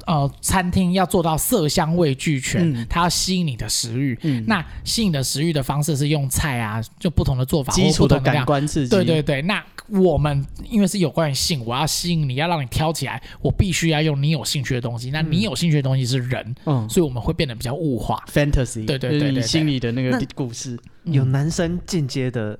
[0.06, 4.18] 呃，餐厅要做到色香味俱全，嗯、它要吸引你的食欲。
[4.22, 8.90] 嗯、那吸引的食欲的方式是用菜啊，就不同的做法，基础的感官刺激。
[8.90, 9.62] 对对对，那。
[9.88, 15.12] 我们因为是有关于性，我要吸引你，要让你挑起来，我必须要用你有兴趣的东西。
[15.12, 20.76] 那你有兴趣的东西是人，嗯，所以我们会变得比较物化，fantasy，对对对，你心里的那个故事。
[21.04, 22.58] 有男生进阶的。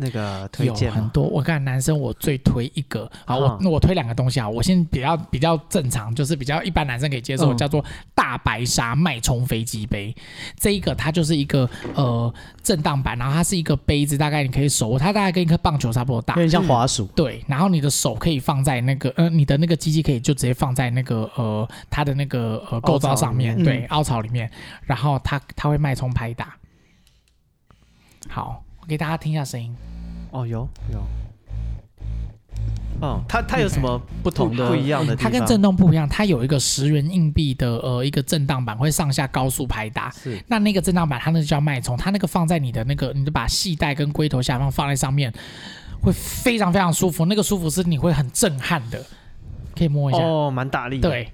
[0.00, 7.84] 那个推荐有很多，我看男生我最推一个，好，我那我推两个东西啊，我先比较比较正常，就是比较一般男生可以接受，叫做
[8.14, 10.14] 大白鲨脉冲飞机杯，
[10.56, 12.32] 这一个它就是一个呃
[12.62, 24.48] 震荡板，然后它是一个杯子，大概你可以手握，它大概跟一颗棒球差不多大，有点像滑鼠，对，然后你的手可以放在那个呃你的那个机器可以就直接放在那个呃它的那个呃构造上面，对，凹槽里面，
[24.82, 26.56] 然后它它会脉冲拍打，
[28.28, 28.62] 好。
[28.88, 29.72] 给大家听一下声音。
[30.30, 31.00] 哦，有有。
[33.00, 35.14] 哦，它它有什么不同的不一样的？
[35.14, 40.10] 它跟震动不一样，它有一个十元硬币的呃一个震荡板，会上下高速拍打。
[40.10, 40.42] 是。
[40.48, 45.32] 那那个震荡板，它那个叫脉冲，它那个放在你的那个，你就把系带跟龟头下方放在上面，
[46.02, 47.24] 会非常非常舒服。
[47.26, 49.00] 那个舒服是你会很震撼的，
[49.76, 50.20] 可以摸一下。
[50.20, 51.08] 哦，蛮大力的。
[51.08, 51.30] 对。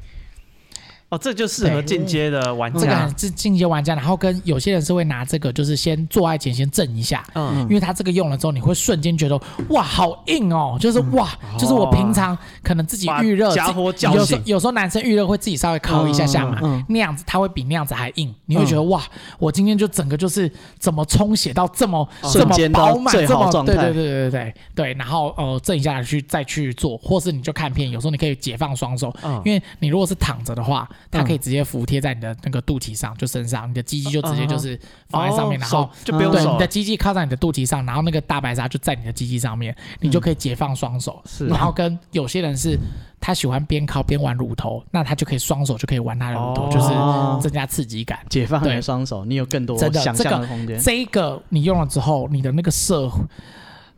[1.15, 2.81] 哦，这就适合进阶的玩家。
[2.81, 19.01] 这个是进阶玩家，然后跟有些人是会拿这个，就是先做爱前先震一下，嗯，因为他这个用了之后，你会瞬间觉得哇，好硬哦，就是哇，就是我平常可能自己预热，家伙有时候有时候男生预热会自己稍微敲一下下嘛，那样子他会比那样子还硬，你会觉得哇，
[19.39, 20.51] 我今天就整个就是
[20.81, 30.89] 怎么充血到这么这么饱满，这么对对对对对对，然后呃震一下来去再去做，或是你就看片，有时候你可以解放双手，因为你如果是躺着的话。
[31.11, 34.79] 它可以直接服贴在你的那个肚脐上，就身上，你的鸡鸡就直接就是
[35.09, 41.23] 放在上面，然后就不用手，你的鸡鸡靠在你的肚脐上，然后那个大白鲨就在你的鸡鸡上面，你就可以解放双手。
[41.25, 42.79] 是，然后跟有些人是
[43.21, 46.89] 他喜欢边靠边玩乳头，那他就可以双手就可以玩他的乳头，就是
[47.41, 50.79] 增加刺激感，解放你的双手，你有更多想象的空间。
[50.81, 53.11] 这个你用了之后，你的那个射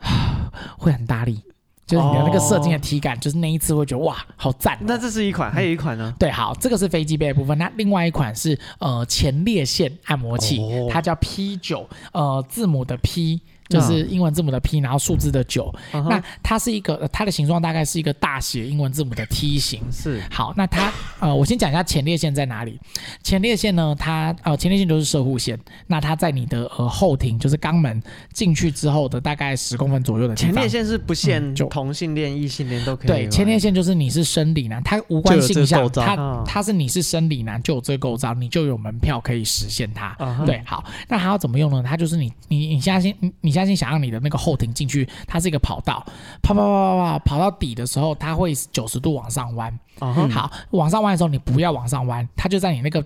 [0.78, 1.42] 会很大力。
[1.86, 4.78] 就是你的那个射精的体感，就是那一次会觉得哇，好赞、喔。
[4.82, 6.12] 那这是一款，还有一款呢？
[6.18, 7.56] 对，好，这个是飞机杯的部分。
[7.58, 10.60] 那另外一款是呃前列腺按摩器，
[10.90, 13.40] 它叫 P 九，呃字母的 P。
[13.68, 15.74] 就是英文字母的 P，然后数字的九。
[15.92, 19.80] 那它是一个，它的形状大概是一个大写英文字母的 T 形。
[19.90, 20.22] 是。
[20.30, 22.78] 好，那它呃，我先讲一下前列腺在哪里。
[23.22, 25.58] 前列腺呢，它呃前列腺就是射护腺。
[25.86, 28.02] 那它在你的呃后庭，就是肛门
[28.32, 33.06] 进去之后的大概十公分左右的前列腺是不限同性恋、异性恋都可以。
[33.06, 40.16] 对，前列腺就是你是生理男，它无关性向，它它是你是生理男就有这个构造，你就有门票可以实现它。
[40.44, 41.82] 对，好，那它要怎么用呢？
[41.86, 43.66] 它就是你你你相信你你。
[43.66, 46.04] 相信想让你的那个后庭进去，它是一个跑道，
[46.42, 49.72] 跑跑跑跑跑跑到底的时候，它会九十度往上弯。
[49.98, 50.30] Uh huh.
[50.30, 53.02] 好，往上弯的时候，你不要往上弯，它就在你那个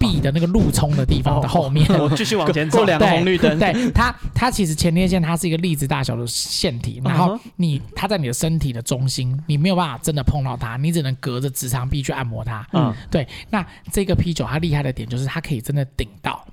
[0.00, 1.88] 壁的那个路冲的地方的后面。
[2.00, 3.56] 我继续往前走，两个红绿灯。
[3.60, 12.66] 对它，它其实前列腺它是一个粒子大小的腺体，然后你它在你的身体的中心，你没有办法真的碰到它，你只能隔着直肠壁去按摩它。
[12.72, 13.26] 嗯，对。
[13.48, 16.44] 那这个 P 九它厉害的点就是它可以真的顶到，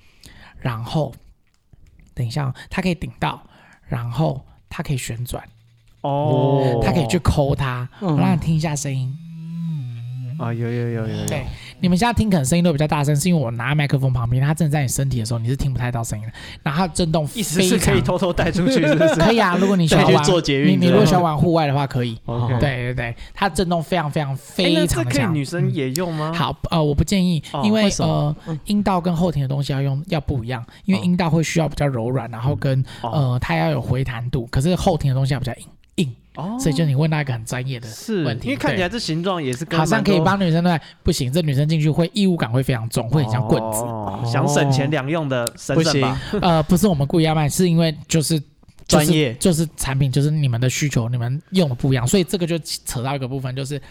[0.59, 1.11] 然后
[2.19, 3.41] 等一下，它可以顶到。
[3.87, 5.41] 然后它可以旋转，
[6.01, 9.17] 哦，它可以去抠它，我让你听一下声音。
[10.39, 11.25] 啊，有有有有有。
[11.27, 11.45] 对，
[11.81, 16.31] 你们现在听可能声音都比较大声，是因为我拿麦克风旁边，它正在你身体的时候，你是听不太到声音的。
[16.63, 19.15] 然后它震动，意思是可以偷偷带出去，是不是？
[19.19, 20.23] 可以啊，如果你喜欢玩，
[20.65, 22.17] 你你如果喜欢玩户外的话，可以。
[22.59, 25.35] 对对对，它震动非常非常非常强。
[25.35, 26.31] 女生也用吗？
[26.33, 28.35] 好，呃，我不建议，因为呃，
[28.65, 35.65] 阴道跟后庭的东西要用要不一样，因为阴道会需要比较柔软，然后跟呃它要有回弹度，可是后庭的东西要比较硬。
[36.59, 37.87] 所以就你问到一个很专业的
[38.23, 43.83] 问题，因为看起来这形状也是好像可以帮女生对，不行，这女生进去会异物感会非常重，会很像棍子。
[44.31, 46.21] 想省钱两用的神圣吧？
[46.41, 48.41] 呃，不是我们故意要卖，是因为就是
[48.87, 53.81] 专业，就是产品，就是你们的需求，你们用的不一样，所以这个就扯到一个部分，就是。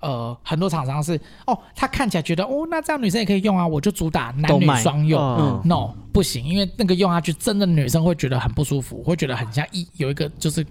[0.00, 5.20] 呃，很多厂商是哦，他看起来觉得哦，那这样女生也可以用啊，我就主打男女双用。
[5.20, 10.64] 嗯，no，不行，因为那个用下去，真的女生会觉得很不舒服，会觉得很像异有一个就是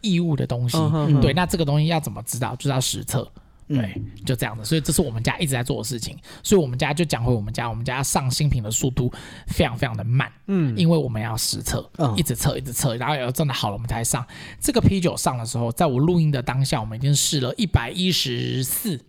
[0.00, 0.76] 异物的东西。
[1.20, 2.56] 对，那这个东西要怎么知道？
[2.56, 3.28] 就是要实测。
[3.74, 6.16] 对，就这样子，所以这是我们家一直在做的事情。
[6.42, 9.12] 所以我们家就讲回我们家，我们家上新品的速度
[9.46, 14.26] 非常非常的慢，嗯，因为我们要实测，嗯，一直测一直测，然后要真的好了我们才上。
[14.60, 19.00] 这个 P 九上的时候，在我录音的当下，我们已经试了一百一十四，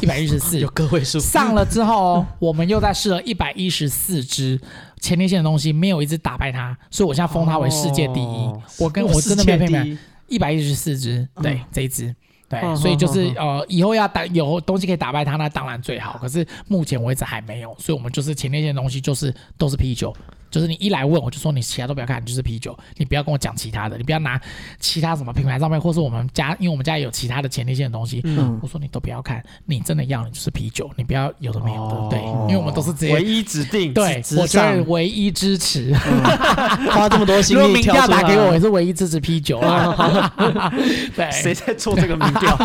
[0.00, 1.18] 一百一十四， 有个位数。
[1.18, 4.60] 上了之后， 我们又再试了一百一十四支
[5.00, 8.24] 前列腺的东西，没有一支打败它，所以我现在封它为世界第一。
[8.24, 9.98] 哦、我跟我真的没骗你，
[10.28, 12.14] 一百一十四支，对，嗯、这一支。
[12.50, 16.18] 对，所以就是呃，以后要打有东西可以打败他，那当然最好。
[16.20, 20.12] 可是目前为止还没有，所以我们就是前列腺东西就是都是 P 九。
[20.50, 24.40] 就是你一来问我就说你其他都不要看，就是啤酒，你不要跟我讲其他的，你不要拿
[24.78, 35.94] 其他什么品牌上面，或是我们家，因为我们家也有其他的前列腺的东西，嗯，我说你都不要看，你真的要你就是啤酒，你不要有的没有的，对，因为我们都是直接唯一指定，对，我就是唯一支持，
[36.90, 40.32] 花这么多心力挑 出来，打给我也是唯一支持啤酒啊，
[41.14, 42.56] 对，谁在做这个民调？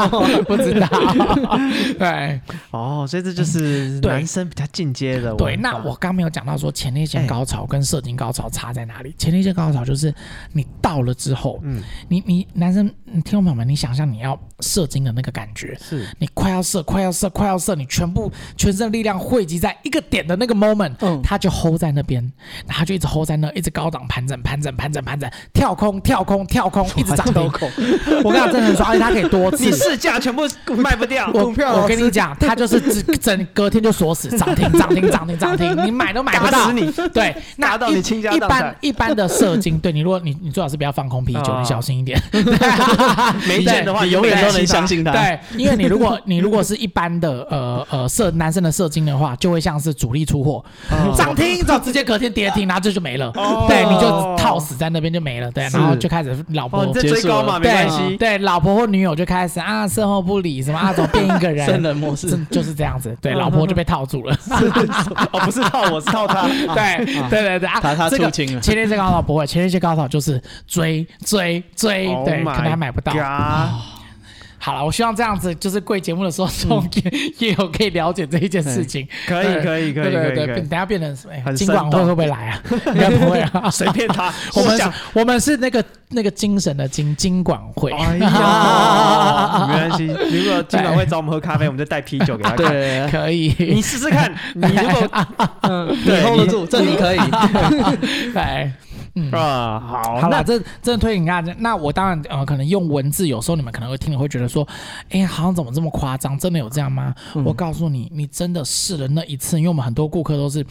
[0.47, 0.87] 不知道，
[1.99, 2.39] 对，
[2.71, 7.85] 哦，所以这就是男生比较进阶的，对，那我刚没有讲到说前列腺高潮跟。
[7.85, 9.13] 射精高潮差在哪里？
[9.15, 10.11] 前列腺高潮就是
[10.53, 12.87] 你到了之后，嗯，你你男生，
[13.23, 22.27] 听众朋友们，你想象你要射精的那个感觉，是你快要射，快要射，快要射，你全部全身力量汇集在一个点的那个 moment，嗯，他就 hold 在那边，
[22.65, 27.43] 他就一直 hold 在那，一直高档盘整盘整盘整盘整，跳空跳空跳空，一直涨停。
[28.25, 30.41] 我跟你讲，真的很爽，而且他可以多次，你市价全部
[30.75, 32.81] 卖不掉，股票我跟你讲，它就是
[33.17, 36.71] 整隔天就锁死，涨停涨停涨停涨停，你买都买不到。
[36.71, 38.49] 你对，拿到你倾家荡产。
[38.49, 42.21] 一般一般的射精，对你如果你你最好是不要放空啤酒，你小心一点。
[43.47, 45.11] 没钱的话，你永远都能相信他。
[45.11, 50.63] 对，因为你如果你如果是一般的呃呃射男生的射精的话，就会像是主力出货，
[51.15, 53.31] 涨停之后直接隔天跌停，然后这就没了。
[53.67, 55.51] 对，你就套死在那边就没了。
[55.51, 58.17] 对，然后就开始老婆追高嘛，没关系。
[58.17, 61.65] 对，老婆或女友就开始啊，事后不理什么啊， 怎么变一个人？
[61.65, 63.15] 圣人模式就是这样子。
[63.21, 64.35] 对，老婆就被套住了。
[65.31, 66.47] 哦，不是套我，是套他。
[66.73, 68.61] 对对对对啊，他他出清了。
[68.61, 73.13] 前列腺高潮不会，前列腺高潮就是追追追，对，可能还买不到。
[74.57, 76.49] 好了，我希望这样子就是贵节目的时候，
[76.93, 77.11] 也
[77.49, 79.07] 也有可以了解这一件事情。
[79.27, 81.53] 可以可以可以，对对对，等下变成什么？
[81.53, 82.61] 金管会会不会来啊？
[82.87, 84.33] 应该不会啊， 随便他。
[84.55, 84.79] 我们
[85.13, 87.91] 我们是那个那个精神的金金管会。
[87.91, 92.51] 哎呀，没关系，如果金管会找我们喝咖啡，我们就带啤酒给他。
[92.55, 93.53] 对，可以。
[93.59, 95.25] 你试试看，你如果
[96.05, 97.19] 你 hold 得住，这你可以。
[98.33, 98.71] 对。
[99.17, 104.67] 嗯啊，好，好了，这这推你看，那我当然呃，可能用文字，有时候你们可能会听了会觉得说，
[105.09, 106.37] 哎、欸，好像怎么这么夸张？
[106.37, 107.15] 真的有这样吗？
[107.33, 110.65] 嗯、我告诉你，你真的试了那一次，因为我们很多顾客都是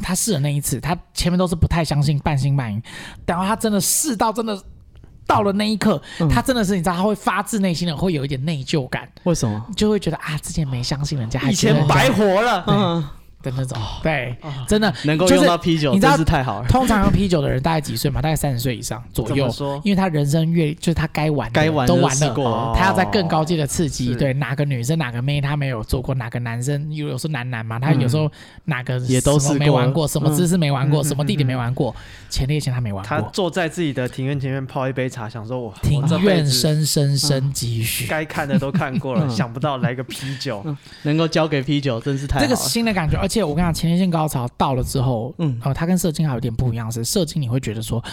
[0.00, 2.80] 他试了那一次，他前面都是不太相信，半信半疑，
[3.26, 4.58] 等到他真的试到真的
[5.26, 9.06] 到了那一刻，嗯、他真的是你知道，他会发自内心的会有一点内疚感。
[9.24, 9.62] 为什么？
[9.76, 12.64] 就会觉得啊，之前没相信人家，以前白活了。
[12.66, 13.04] 嗯。
[13.44, 14.34] 的那种，对，
[14.66, 16.68] 真的能够用到啤酒，你知道太好了。
[16.68, 18.20] 通常用啤酒的人大概几岁嘛？
[18.22, 19.44] 大概三十岁以上左右。
[19.84, 24.14] 因为他人生越就是他该玩该玩都玩了，他要在更高阶的刺激。
[24.14, 26.14] 对，哪个女生哪个妹他没有做过？
[26.14, 27.78] 哪个男生有有时候男男嘛？
[27.78, 28.30] 他有时候
[28.64, 31.94] 哪个也都是没玩过，什么姿势没玩过，什么地点没玩过，
[32.30, 33.08] 前列腺他没玩过。
[33.08, 40.64] 他坐在自己的庭院前面泡一杯茶，想说：“我庭院深深深几许，该看的都看过了， 想不到来个啤酒，
[41.02, 42.46] 能够交给啤酒，真是太好了。
[42.46, 43.18] 这个新的感觉。
[43.18, 44.04] 而且我跟你讲，前列腺。
[44.10, 48.04] 高潮到了之后，嗯，哦，它跟射精还有点不一样，是射精你会觉得说，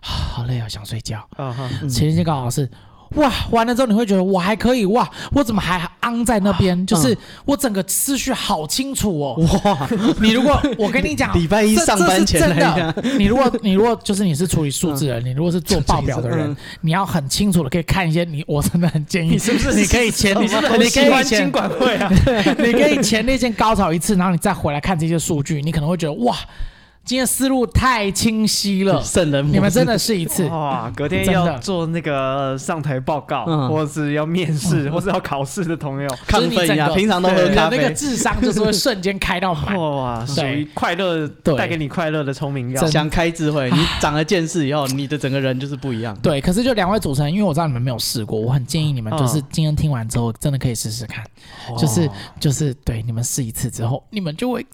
[0.00, 1.18] 好累啊，想睡觉。
[1.36, 2.70] 啊哈，前列腺高潮是。
[3.16, 6.86] 哇，完了之后你会觉得我还可以哇，我怎么还昂在那边？
[6.86, 9.34] 就是我整个思绪好清楚哦。
[9.64, 9.88] 哇，
[10.22, 22.08] 你如果我跟你讲，礼拜一上班前真的，你如果你如果就是你是处理数字的人，你如果是做报表的人，你要很清楚的可以看一些你，我真的很建议，你是不是 你可以前你是不是你可以前管会啊？
[22.62, 26.36] 你可以前列腺高潮一次，然后你再回来看这些数据，你可能会觉得哇。
[27.10, 30.88] 今天思路太清晰了，圣人，你们真的试一次哇！
[30.94, 36.88] 隔天要做那个上台报告，或是要面试，或是要考试的朋友，亢奋一下。
[36.90, 40.24] 平常都喝咖啡，那个智商就是会瞬间开到满哇！
[40.24, 43.68] 属于快乐，带给你快乐的聪明药，想开智慧。
[43.72, 46.16] 你长了见识以后，你的整个人就是不一样。
[46.22, 51.24] 对，可是就两位主持人，因为我知道你们没有试过，我很建议你们就是今天听完之后，真的可以试试看。
[51.76, 52.08] 就是
[52.38, 54.64] 就是对你们试一次之后，你们就会。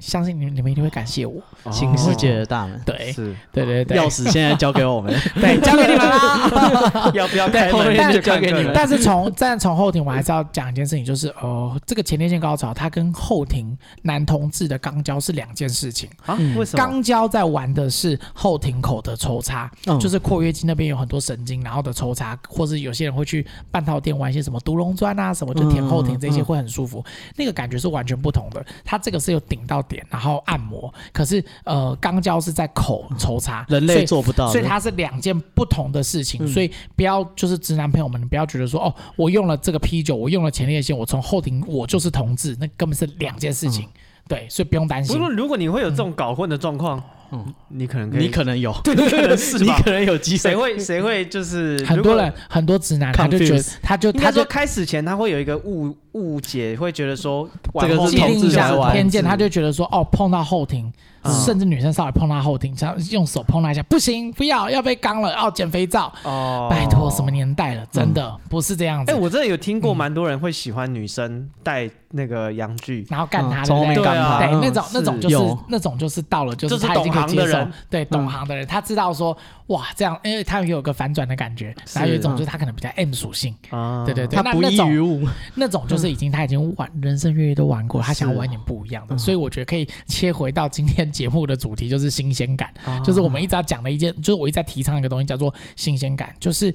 [0.00, 1.40] 相信你们，你们一定会感谢我。
[1.72, 7.10] 新世界的大门，对，是，对对对，钥匙现在交给我们， 对，交给你们啦。
[7.14, 8.72] 要不要开门就交给你们。
[8.74, 16.38] 但是从但从后庭，我还是要讲一件事情，就是哦，这个前列腺高潮，它跟后庭男同志的肛交是两件事情啊。
[16.56, 16.84] 为什么？
[16.84, 27.02] 肛交在玩的是后庭口的抽插，就是括约肌那边有很多神经，然后的抽插，或是有些人会去半套店玩一些什么独龙砖啊，什么就舔后庭这些会很舒服，
[27.36, 28.64] 那个感觉是完全不同的。
[28.84, 29.82] 它这个是有顶到。
[29.88, 43.88] 点，然后按摩，可是呃，肛交是在口抽插，人类做不到，所以它是两件不同的事情，所以不要就是直男朋友们，你不要觉得说哦，我用了这个啤酒，我用了前列腺，我从后庭我就是同志，那根本是两件事情，
[44.28, 45.14] 对，所以不用担心。
[45.14, 46.98] 不过如果你会有这种搞混的状况。
[46.98, 47.15] 嗯，
[47.68, 50.38] 你可能可以，你可能有， 对，你可能是，你可能有机会。
[50.38, 57.48] 谁会谁会就是很多人很多直男，他就觉得他就他说开始前他会有一个误误解，会觉得说
[57.80, 58.56] 这个是同志
[58.92, 60.90] 偏见，他就觉得说哦，碰到后庭，
[61.44, 66.12] 甚至女生稍微碰到后庭，像用手碰他一下，不行，不要要被刚了，哦减肥皂。
[66.22, 69.12] 哦，拜托，什么年代了，真的不是这样子。
[69.12, 77.15] 哎，我真的有听过蛮多人会喜欢女生带那个洋具，然后干他的，对啊，对，那种那种就是那种就是到了就是他已经。
[77.16, 79.36] 行的人，对懂行的人，他知道说，
[79.66, 83.54] 哇，这样，因为他有个反转的感觉，然后有一种就是他可能比较 M 属性，
[84.04, 96.74] 对对对，他不易于物， 那种就是就是已经他已经玩人生月月都玩过，他想要玩点不一样的，所以我觉得可以切回到今天节目的主题，就是新鲜感，就是我们一直要讲的一件，就是我一直在提倡一个东西叫做新鲜感，就是。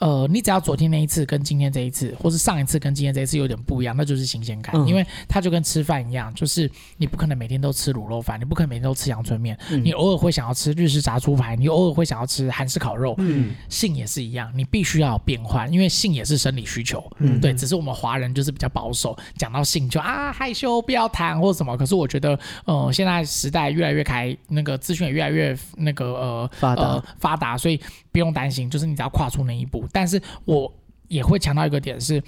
[0.00, 4.74] 呃，你只要昨天那一次跟今天这一次，或是上一次跟今天这一次有点不一样，那就是新鲜感。
[4.74, 13.14] 嗯、因为它就跟吃饭一样，就是你不可能每天都吃卤肉饭，你不可能每天都吃阳春面，嗯、你偶尔会想要吃日式炸猪排，你偶尔会想要吃韩式烤肉。
[13.18, 17.04] 嗯，性也是一样，你必须要有变换，因为性也是生理需求。
[17.18, 21.76] 嗯，对，只是我们华人就是比较保守，讲到性就啊害羞，不要谈或什么。
[21.76, 27.78] 可是我觉得，呃，现在时代越来越开，那个资讯也越来越那个呃发达呃发达，所以
[28.10, 29.84] 不用担心，就是你只要跨出那一步。
[29.92, 30.72] 但是我
[31.08, 32.22] 也会强调一个点是，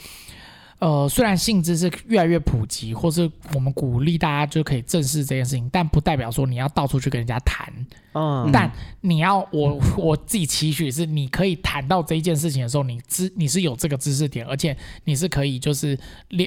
[0.79, 7.73] 呃，虽然性知是越来越普及，或是我们鼓励大家就可以正视这件事情，但不代表说你要到处去跟人家谈。
[8.15, 15.99] 嗯，但你要我我自己期许是，你可以谈到这一件事情的时候，你知你是有这个知识点，而且你是可以就是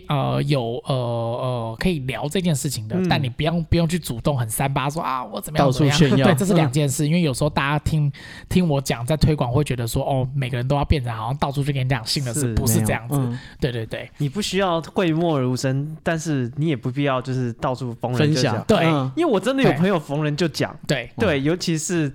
[0.07, 8.11] 呃有呃呃可以聊这件事情的，嗯、但你不用不用去主动很三八说啊我怎么样怎么样， 对，这是两件事，嗯、因为有时候大家听
[8.47, 21.09] 听我讲在推广会觉得说哦每个人都要变成好像到处去跟你讲性的事，不是这样子，嗯、对对对，你不需要讳莫如深，但是你也不必要就是到处逢人分享，对，嗯、因为我真的有朋友逢人就讲，对。
[21.17, 21.54] 对，有。
[21.55, 22.11] 尤其是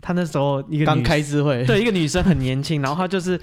[0.00, 3.40] 他那时候一个刚开智慧， 对一个女生很年轻，然后他就是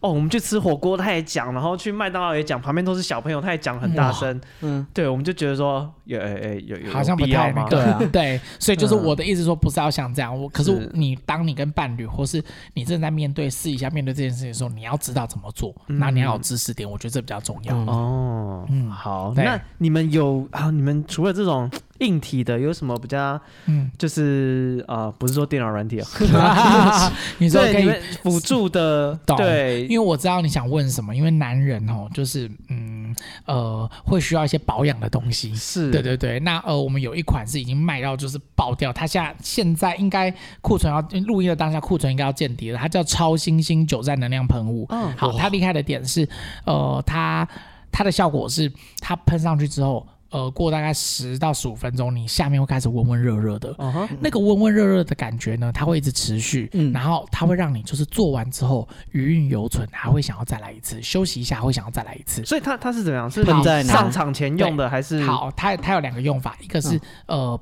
[0.00, 12.42] 哦，我们去吃火锅，他也讲，然后去麦当劳也讲，旁边都是小朋友，他也讲很大声，嗯，对，我们就觉得说有诶诶有有好像不太对啊， 对，所以就是我的意思说，不是要像这样，我可是你当你跟伴侣或是
[12.74, 17.74] 你正在面对试一下面对这件事情的时候，你要知道怎么做，那你要有知识点，我觉得这比较重要。
[17.76, 18.66] 哦。
[18.68, 20.70] 嗯，好，那你们有啊？
[20.70, 21.70] 你们除了这种。
[22.00, 23.40] 硬体的有什么比较？
[23.66, 27.90] 嗯，就是啊，不是说电脑软体哦， 你说可以
[28.22, 33.14] 辅助的，对，因为我知道你想问什么，因为男人哦，就是嗯
[33.46, 36.40] 呃，会需要一些保养的东西，是对对对。
[36.40, 44.86] 那呃，我们有一款是已经卖到就是爆掉，它现在现在应该库存要录音的当下库存应该要见底了，它叫超新星久战能量喷雾。
[44.90, 46.28] 嗯，好，它厉害的点是，
[46.64, 47.46] 呃，它
[47.92, 50.06] 它的效果是它喷上去之后。
[50.30, 54.08] 呃，过大概十到十五分钟，你下面会开始温温热热的，uh huh.
[54.20, 62.44] 那个温温热热的感觉呢，它会一直持续，嗯，然后它会让你就是做完之后余韵犹存，还会想要再来一次，休息一下会想要再来一次。
[62.44, 63.30] 所以它它是怎么样？
[63.30, 65.22] 是喷在上场前用的还是？
[65.24, 67.60] 好，它它有两个用法，一个是、嗯、呃。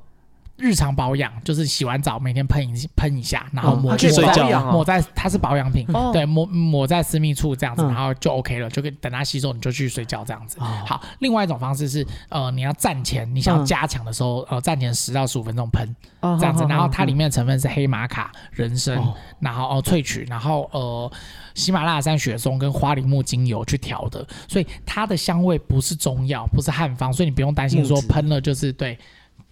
[0.59, 10.59] 日常保养就是洗完澡每天喷一喷一下，然后抹在抹在它是保养品，对，抹抹在私密处这样子，然后就 OK 了，就可以等它吸收你就去睡觉这样子。
[10.59, 15.87] 好，另外一种方式是呃你要站前你想要加强的时候，呃站前十到十五分钟喷
[16.21, 19.01] 这样子，然后它里面的成分是黑玛卡、人参，
[19.39, 21.11] 然后哦萃取，然后呃
[21.55, 28.99] 喜马拉雅山雪松跟花梨木精油去调的，所以它的香味不是中药，不是汉方，所以你不用担心说喷了就是对。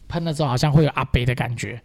[0.08, 1.82] 喷了之后好像会有阿北的感觉。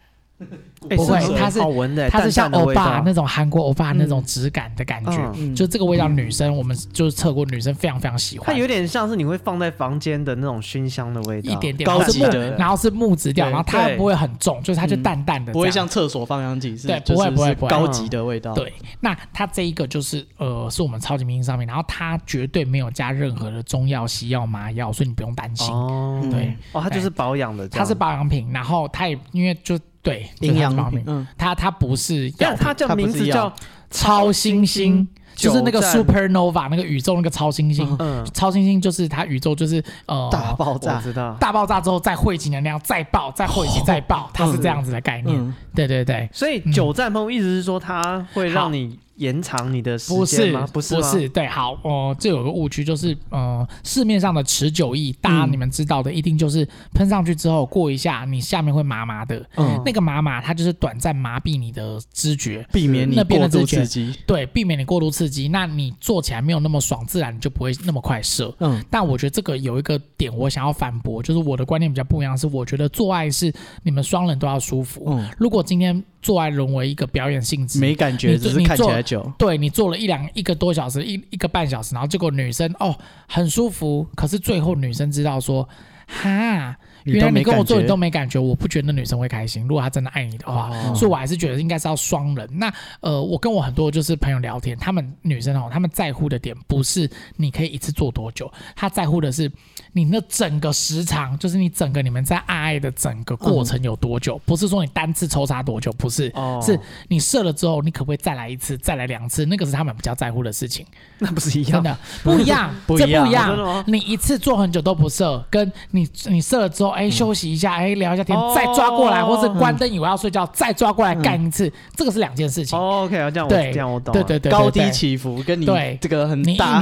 [0.97, 8.47] 不会，它是好闻的它是像欧巴那种韩国欧巴那种质感的感觉，就这个味道，女生我们就是测过，女生非常非常喜欢。
[8.47, 17.71] 它有点像是你会放在房间的那种熏香的味道，一点点高级的，然后是木质调，然后它不会很重，就是它就淡淡的，不会像厕所芳香剂，对，不会不会不会。
[17.71, 18.53] 高级的味道。
[18.53, 25.73] 对，那它这一个就是呃，是我们超级明星上面，然后它绝对没有加任何的中药、西药、麻药，所以你不用担心。
[25.73, 29.79] 哦，对，哦，它就是保养的，它是保养品，然后它也因为就。
[30.03, 33.53] 对，营养方面，嗯，它它不是，但它叫名字叫
[33.91, 41.37] 超新星，就是那个 supernova 那个宇宙那个超新星，嗯，超新星就是它宇宙就是呃大爆炸，知道。
[41.39, 48.99] 大爆炸之后再汇集能量再爆，再汇集再爆，它是这样子的概念，对对对，所以九战喷雾意思是说它会让你。
[49.23, 50.67] 延长你的时间吗？
[50.73, 73.53] 不是，不是，对，好，哦，这有个误区，就是，呃，市面上的持久液，大家你们知道的，一定就是喷上去之后过一下，你下面会麻麻的，嗯，那个麻麻它就是短暂麻痹你的知觉，避免你过度刺激，对，避免你过度刺激，那你做起来没有那么爽，自然你就不会那么快射，嗯，但我觉得这个有一个点我想要反驳，就是我的观念比较不一样，是我觉得做爱是
[73.85, 76.03] 你们双人都要舒服，嗯，如果今天。
[76.23, 79.31] 做爱沦为一个表演性质，没感觉，只是看起来久。
[79.37, 82.97] 对，你做了一两一个多小时，一一个半小时，然后结果女生哦
[83.29, 85.69] 很舒服，可是最后女生知道说。
[86.07, 86.77] 哈。
[87.05, 89.67] 原来你跟我做你都没感觉，我不觉得女生会开心。
[89.67, 92.49] 如果她真的爱你的话，哦、所以我还是觉得应该是要双人。
[92.53, 99.51] 那呃，我跟我很多就是朋友聊天，他们女生哦，他们在乎的点不是你可以一次做多久，她在乎的是
[99.93, 106.79] 你那整个时长，就是你整个你们在爱爱的整个过程有多久，嗯、不是说你单次抽查多久，不是，哦、是
[107.09, 110.87] 你射了之后，你可不可以再来一次，再来两次，那个是他们比较在乎的事情。
[111.19, 111.83] 那不是一样？
[111.83, 113.85] 的不一样， 不一样，这不一样。
[113.87, 117.75] 你一次做很久都不射，跟你你射了之后，哎，休息一下。
[117.75, 122.79] 哎，聊一下天，再抓过来，或是关灯以为要睡觉，再抓过来干一次，这个是两件事情。
[122.79, 124.13] OK，这样我这样我懂。
[124.13, 126.81] 对对对，高低起伏跟你对这个很大，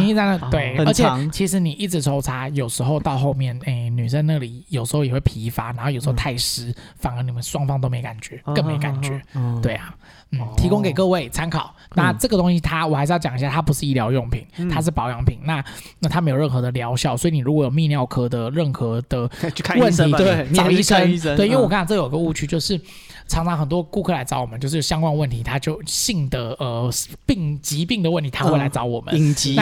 [0.50, 9.20] 对，而且其实你一直抽查，有时候到后面，哎，女生那里有时候也会疲乏，然后有时候太湿，反而你们双方都没感觉，更没感觉。
[9.62, 9.94] 对啊，
[10.32, 11.74] 嗯，提供给各位参考。
[11.94, 15.38] 那这个东西它我还是要讲一下，它不是医疗用品，它是保养品。
[15.44, 15.64] 那
[15.98, 19.28] 那它没有任何的疗效，所以你如果有泌尿科的任何的
[19.78, 21.36] 问题，对，找医生。
[21.36, 22.80] 对，因为我跟你讲，这有个误区，就是
[23.26, 26.88] 常常很多顾客来找我们，就是相关问题，他就性的呃
[27.26, 29.14] 病疾病的问题，他会来找我们。
[29.16, 29.58] 应急。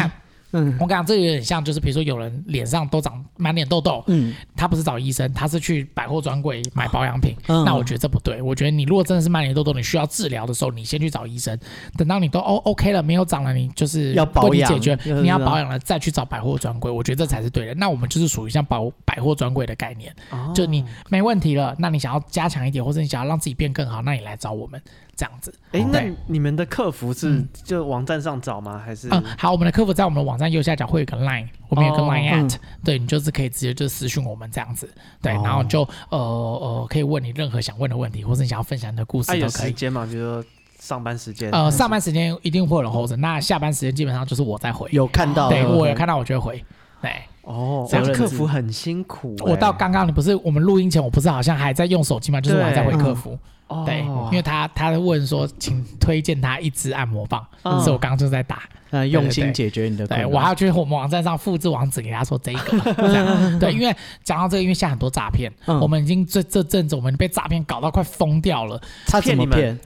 [0.52, 7.36] 嗯，我跟你讲，这个有点像，就是比如说有人脸上都长满脸痘痘，嗯，他不是找医生，他是去百货专柜买保养品。
[7.48, 8.40] 嗯，那我觉得这不对。
[8.40, 11.58] 我觉得你如果真的是满脸痘痘，你需要治疗的时候，你先去找医生。
[11.96, 16.90] 等到你都 O OK 了，没有长了，你就是要保养解决，你要保养了再去找百货专柜。
[16.90, 17.74] 我觉得这才是对的。
[17.74, 20.14] 那我们就是属于像保百货专柜的概念，
[20.54, 24.80] 就你没问题了，那你想要加强一点，或者你想要让自己变更好，那你来找我们。
[25.18, 28.80] 这样子，哎，那你们的客服是就网站上找吗？
[28.82, 29.08] 还是？
[29.10, 32.54] 嗯，好，我们的客服在我们的网站右下角会有个 line，我们有个 line at，
[32.84, 34.88] 对，你就是可以直接就私讯我们这样子，
[35.20, 39.40] 对，然后就呃呃可以问你任何想问的问题，或者你想要分享的故事都可以。
[39.40, 40.44] 有时间嘛，比如说
[40.78, 41.50] 上班时间。
[41.50, 44.88] 呃，上班时间一定会有人 hold 着，那下班时间基本上就是我在回。
[44.92, 46.64] 有看到，对，我有看到，我就会回。
[47.00, 49.36] 对，哦，这样客服很辛苦。
[49.40, 52.40] 我到刚刚你不是我们录音前，我不是好像还在用手机吗？
[52.40, 53.38] 就是我还在回客服。
[53.84, 60.06] 对，因为他他问说，请推荐他一支按摩棒，嗯、是我刚刚就在打，呃，用心解决你的。
[60.06, 63.58] 对，我还要去我们网站上复制网址给他说这个， 这样。
[63.58, 63.94] 对，因为
[64.24, 68.80] 讲到这个，因为现在很多诈骗，我们已经这这阵子我们被诈骗搞到快疯掉了。
[69.06, 69.78] 他怎么骗？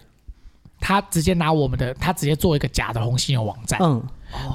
[0.78, 3.80] 他直接拿我们的，他直接做一个假的红犀牛网站。
[3.82, 4.00] 嗯。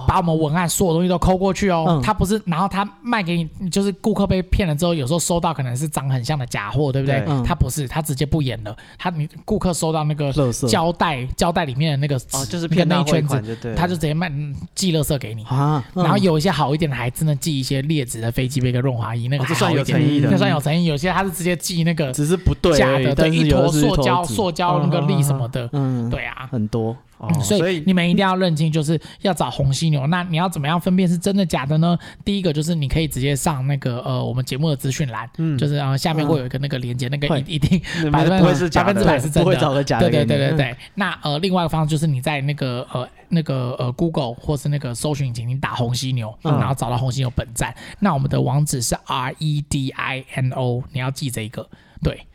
[0.08, 7.24] 把我们文案所有东西都抠过去哦，他不是，然后他卖给你，就是顾客被骗了之后，有时候收到可能是长很像的假货，对不对？
[7.46, 10.32] 他不是，他直接不演了，他你顾客收到那个
[10.68, 14.32] 胶带，胶带里面的那个哦，就是骗那一圈子，他就直接卖
[14.74, 15.44] 寄乐色给你。
[15.46, 15.84] 啊。
[15.94, 20.86] 然后有一些好一点的，还真的寄一些劣质的飞机杯跟润滑液，那个还算有诚意的，那算有诚意。
[20.86, 26.96] 有些他是直接寄那个，只是不对，假的，对，一坨塑胶，塑胶那个粒什么的，嗯，对啊，很多。
[27.20, 30.06] 嗯，所以你们一定要认清，就是要找红犀牛。
[30.08, 31.98] 那你要怎么样分辨是真的假的呢？
[32.24, 37.80] 第一个就是你可以直接上那个呃我们节目的资讯栏，嗯，就是啊下面会有一个那个连接，那个一一定
[38.12, 40.10] 百分之百分之百是真的，不会找个假的。
[40.10, 40.76] 对对对对对。
[40.96, 47.74] 那呃另外一个方式就是你在那个呃那个呃 Google 或是那个搜寻引擎，你打红犀牛，然后找到红犀牛本站。
[48.00, 51.68] 那我们的网址是 R E D I N O，你要记这一个，
[52.04, 52.26] 对，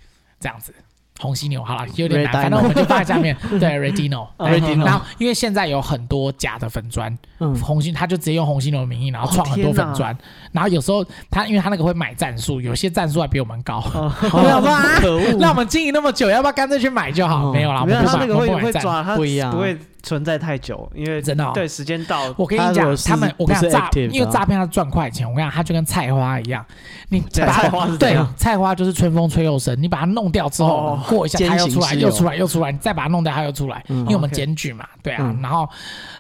[0.41, 0.75] 这样子。
[1.23, 3.37] 红犀牛好了，有点难，反正我们就放在下面。
[3.61, 4.85] 对，Redino，Redino。
[4.85, 7.17] 然后因为现在有很多假的粉砖，
[7.63, 10.17] 红犀他就直接用红犀牛的名义，然后创很多粉砖。
[10.51, 13.83] 然后有时候他因为他那个会买战术，有些战术还比我们高。
[13.85, 15.37] 我想说啊，可恶！
[15.39, 17.53] 那我们经营那么久，要不要干脆去买就好？
[17.53, 19.79] 没有啦，没有他那个会会抓，他不一样，不会。
[20.03, 26.65] 存在太久，因为真的对时间到，我跟你讲，他们我跟你讲诈，因为诈骗他赚快钱，我跟你讲，他就跟菜花一样，
[27.09, 35.69] 你 菜花是对，菜花就是春风吹又生，你把它弄掉之后，过一下它又出来，又出来，又出来，你再把它弄掉，它又出来，因为我们检举嘛，对啊，然后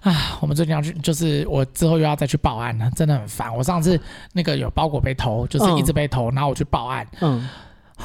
[0.03, 3.55] 啊，我们最近要去，就是我之后又要再去报案了，真的很烦。
[3.55, 4.01] 我上次
[4.33, 7.49] 那个有包裹被偷，就是一直被偷，然后我去报案，嗯。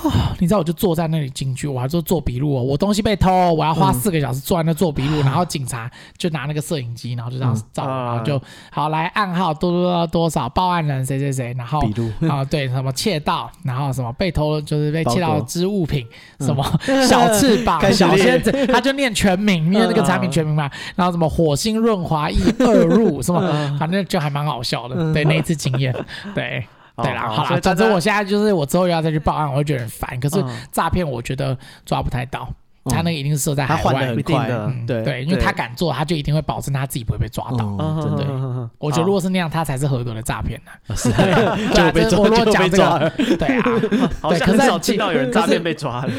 [0.39, 2.61] 你知道，我就坐在那里进去，我还做做笔录哦。
[2.61, 8.41] 我东西被偷，我要花四个小时坐在那做笔录， 然后警察就拿那个摄影机，然后就这样照，然后就
[8.71, 12.11] 好来暗号多多多多少报案人谁谁谁，然后笔录。
[12.29, 16.05] 啊对什么窃盗，然后什么被偷就是被窃盗之物品，
[16.39, 16.63] 什么
[17.07, 23.41] 小翅膀 小仙子，他就念全名，因为那个产品全名嘛，然后什么火星润滑液二入什么，
[23.79, 25.93] 反正就还蛮好笑的，对那一次经验，
[26.35, 26.65] 对。
[27.03, 30.19] 对啦，好了，总之我现在就是我之后又要再去报案，我会觉得很烦。
[30.19, 32.49] 可是诈骗我觉得抓不太到，
[32.85, 38.69] 他那个一定是设在海外，一定的，对对，因为他敢做，他就一定会保证他自己不会被抓到，真的。
[38.79, 40.95] 我觉得如果是那样，他才是合格的诈骗呢。
[40.95, 43.63] 是， 对，我如果讲这个， 对啊，
[44.21, 46.11] 好像很少听到有人诈骗被抓了，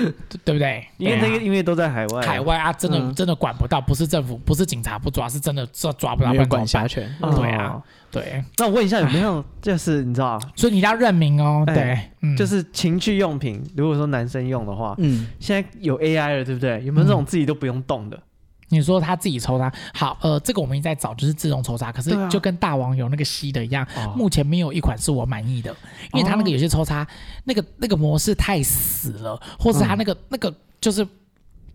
[0.45, 0.87] 对不对？
[0.99, 7.83] 因为那个因为都在海外，海外啊，真的真的管不到，不是政府，不是警察不抓，是真的抓抓不到，没有管辖权，对啊。
[8.11, 11.63] 对，那我问一下有没有，就是你知道，所以你要认明哦。
[11.67, 16.83] 对，就是情趣用品，如果说男生用的话，嗯，现在有 AI 了，对不对？
[16.85, 18.17] 有没有这种自己都不用动的？
[18.17, 18.23] 嗯、
[18.71, 25.75] 你说他自己抽插，好，呃，这个我们一直在找，就是自动抽插，可是就跟大王有那个吸的一样，啊、目前没有一款是我满意的，
[26.15, 27.07] 因为他那个有些抽插，
[27.45, 31.07] 那个那个模式太死了，或是他那个、嗯、那个就是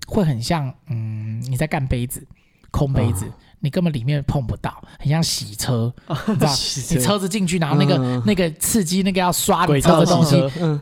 [0.08, 2.26] 会很像，嗯，你在干杯子，
[2.72, 3.32] 空杯子。
[3.64, 5.91] 嗯你根本里面碰不到，很像洗车，
[6.27, 6.52] 你知道？
[6.91, 10.35] 你车子进去，然后那个那个刺激，那个要刷你车的东西，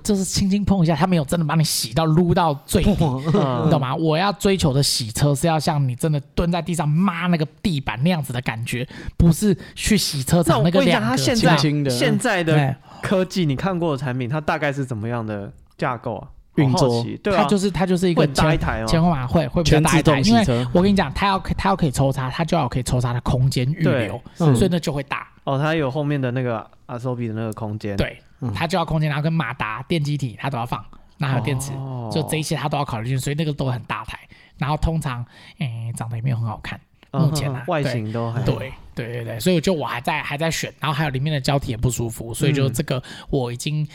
[0.03, 3.95] 就是轻轻碰一下，它没有真的把你洗到撸到最 底，你懂吗？
[3.95, 11.91] 我要追求的洗车是要像你真的蹲在地上抹那个地板那样子的感觉，不是去洗车场那个两个轻轻的。
[11.91, 16.27] 现在的科技，你看过的产品，它大概是怎么样的架构啊？
[16.55, 25.27] 运作，对啊，它就是它就是一个前前后马会会比较大一台，因为我跟你讲，它要它要可以抽插，它就要可以抽插的空间预留，所以那就会大。
[25.43, 28.21] 哦，它有后面的那个阿索比的那个空间，对，
[28.53, 30.83] 它就要空间，然后跟马达、电机体它都要放，
[31.17, 31.71] 那还有电池，
[32.11, 34.19] 就这一些它都要考虑进去，所以那个都很大台。
[34.57, 35.25] 然后通常，
[35.57, 36.79] 诶，长得也没有很好看，
[37.11, 43.01] 目前啊，外形都还对对对对，所以就我还在还在选，然后还有里面的胶体也不舒服，所以就这个
[43.31, 43.87] 我已经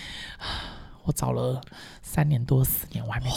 [1.07, 1.61] 我找了。
[2.03, 3.35] 三年多四年，我还没哇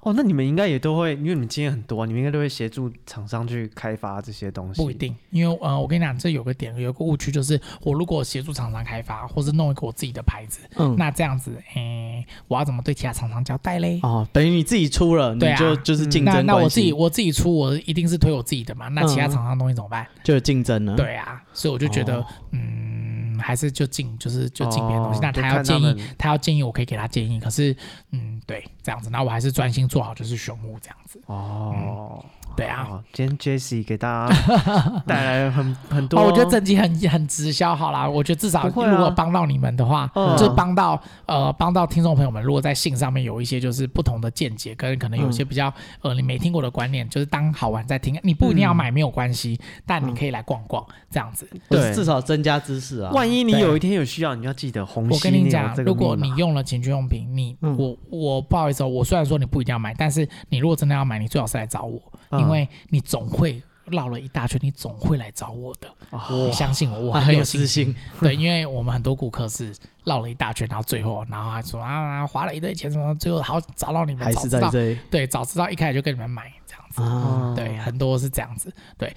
[0.00, 4.82] 哦，那你们应该也都会，因为你们经验很多，你们应该都会协助厂商去开发这些东西。
[4.82, 14.00] 不一定，因为呃，我跟你讲，这有个点，有个误区，就是我如果协助厂商开发，或是弄一个我自己的牌子，嗯，那这样子，哎，我要怎么对其他厂商交代嘞？
[14.02, 18.88] 哦，等于你自己出了，你就、啊、就是竞争、嗯、那那我自己我自己出，我一定是推我自己的嘛。
[18.88, 20.06] 那其他厂商东西怎么办？
[20.22, 20.96] 就有竞争了。
[20.96, 22.87] 对啊，所以我就觉得，哦、嗯。
[23.38, 25.20] 还是就进，就是就进别的东西。
[25.20, 27.40] 那他要建议，他要建议，我可以给他建议。
[27.40, 27.76] 可是，
[28.10, 31.20] 嗯，对，这样子，那我还是专心做好，就是熊木这样子。
[31.26, 32.24] 哦。
[32.56, 36.20] 对啊，今天 Jessie 给大家带来很很多。
[36.20, 42.42] 我觉得整集很很直销，好啦，我觉得至少如果帮到你们的话，就帮到呃帮到听众朋友们。
[42.42, 48.18] 如果在性上面有一些就是不同的见解，跟可能有些比较呃你没听过的观念，就是当好玩在听。
[48.24, 53.12] 你不一定要买没有关系，但你可以来逛逛这样子，对，至少增加知识啊。
[53.12, 55.08] 万一你有一天有需要，你要记得红。
[55.08, 62.00] 我跟你讲，如果你用了情趣用品，你我我不好意思哦，我虽然说你不一定要买，但是你如果真的要买，你最好是来找我。
[62.38, 65.88] 因为你总会绕了一大圈，你总会来找我的。
[66.10, 67.94] 哦、你相信我，我很有信心。
[68.20, 69.74] 对，因为我们很多顾客是
[70.04, 76.52] 绕了一大圈，然后最后，然后还说啊，花了一堆钱什么，最后好找到你们，还是在这里对，早知道一开始就跟你们买。
[77.02, 78.72] 啊，对，很多是这样子。
[78.96, 79.14] 对，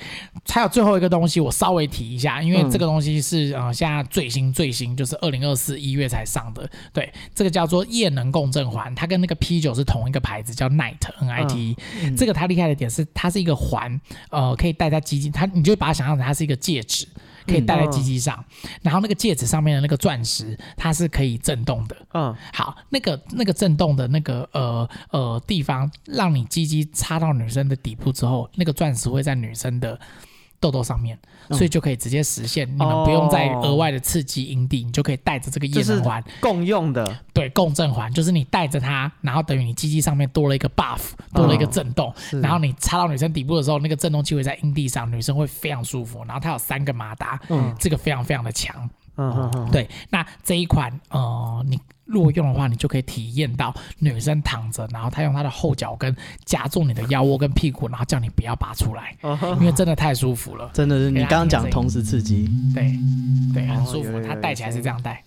[0.47, 6.69] 还有最后一个东西，我稍微提一下，因为这个东西是呃，现在最新最新，就是二零二四一月才上的。
[6.93, 11.75] 对，这个叫做液能共振环，它跟那个 P 九是同一个牌子，叫 Night N I T。
[12.17, 13.99] 这个它厉害的点是，它是一个环，
[14.29, 17.07] 呃，可以戴在基金，它你就把它想象成它是一个戒指。
[17.47, 18.43] 可以戴在鸡鸡上，
[18.81, 21.95] 然后那个戒指上面的那个钻石，它是可以震动的。
[22.13, 29.99] 嗯，好，那个那个震动的那个呃呃地方，让你鸡鸡插到女生的底部之后，那个钻石会在女生的。
[30.61, 31.17] 痘痘上面，
[31.49, 36.23] 所以就可以直接实现，你们不用再额外的刺激阴蒂，你就可以带着这个液能环。
[36.39, 48.89] 共用的，对，共振环，就是你带着它，然后等于你鸡鸡上面多了一个 buff，多了一个震动，然后你插到女生底部的时候，那个震动器会在阴蒂上，女生会非常舒服，然后它有三个马达，嗯，这个非常非常的强。
[49.17, 51.77] 嗯嗯嗯，对，那这一款呃，你
[52.11, 56.15] 如果用的话，你就可以体验到女生躺着，然后她用她的后脚跟
[56.45, 59.15] 夹住你的腰窝跟屁股，然后叫你不要拔出来，
[59.59, 60.69] 因为真的太舒服了。
[60.73, 62.97] 真的是你刚刚讲同时刺激，对
[63.53, 64.21] 对，很舒服。
[64.21, 65.23] 它戴起来是这样戴，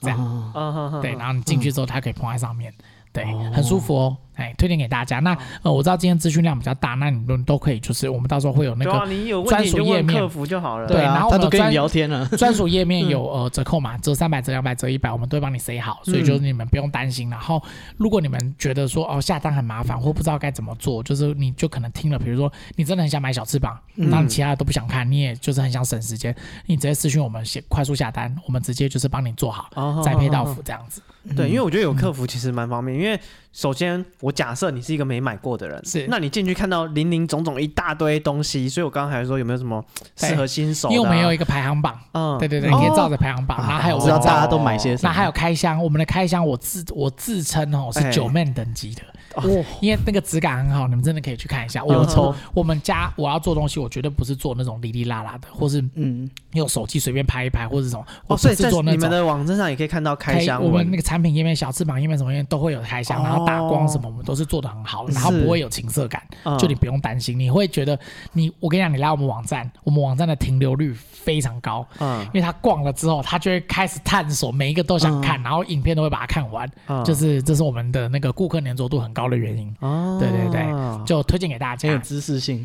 [0.00, 2.72] 这样，对，然后你进去之后，它可以碰在上面，
[3.12, 4.16] 对，很舒服哦。
[4.38, 5.18] 哎，推荐给大家。
[5.18, 10.86] 那呃，我知道今天资讯量比较大，那你们都可以，就是我们到时候会有那个专属页面，客服就好了。
[10.86, 17.28] 对，然后我们跟你聊天了， 专属页面有呃折扣嘛，折三百、折两百、折一百，我们都会帮你塞好，所以就是你们不用担心。
[17.28, 17.62] 然后，
[17.96, 26.34] 如果你们觉得说哦下单很麻烦或不知道该怎么做，就是你就可能听了，比如说你真的很想买小翅膀，那你其他的都不想看，你也就是很想省时间，
[26.66, 31.02] 你直接私讯我们，写快速下单，我们直接就是帮你做好，再配到付这样子。
[31.36, 33.18] 对，因为我觉得有客服其实蛮方便，因为
[33.52, 35.08] 首先我假设你是一个。
[35.08, 39.82] 没买过的人是，那你进去看到林林总总一大堆东西，所以我刚刚还说有没有什么
[40.16, 40.90] 适合新手？
[40.90, 49.00] 因为我们有一个排行榜，嗯，对对对，你可以照着排行榜，然后还有知道大家都买些什么，那还有开箱，我们的开箱我自我自称哦是九 man 等级的。
[49.34, 51.84] 哦，因为那个质感很好，你们真的可以去看一下。
[51.84, 58.04] 我从我们家我要做东西，我绝对不是做那种哩哩啦啦的，或是嗯用手机随便拍一拍，或者什么。
[58.26, 60.62] 哦，所以在你们的网站上也可以看到开箱。
[60.62, 66.22] 我们那个产品页面、小翅膀页面什么页面都会有开箱，然后打光什么，我们都是做的很好的，然后不会有情色感，
[66.58, 67.98] 就你不用担心，你会觉得
[68.32, 76.70] 你我跟你讲，你来我们网站，我们网站的停留率非常高，嗯，因为他逛了之后，他就会开始探索，每一个都想看，然后影片都会把它看完，
[77.04, 82.64] 就是这是我们的那个顾客粘着度很高的原因，哦，对对对，就推荐给大家，有知识性。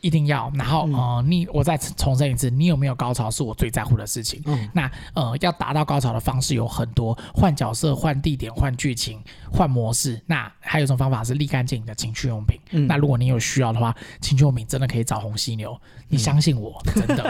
[0.00, 4.38] 一定要，然后呃，你我再重申一次，你有没有高潮是我最在乎的事情。
[4.44, 9.18] 嗯，那呃，要达到高潮的方式有很多，换角色、换地点、换剧情、
[9.54, 10.20] 换模式。
[10.26, 12.58] 那还有一种方法是立竿见影的情趣用品。
[12.72, 15.74] 嗯，那如果你有需要的话，情趣用品真的可以找红犀牛。
[16.08, 17.24] 你相信我，真的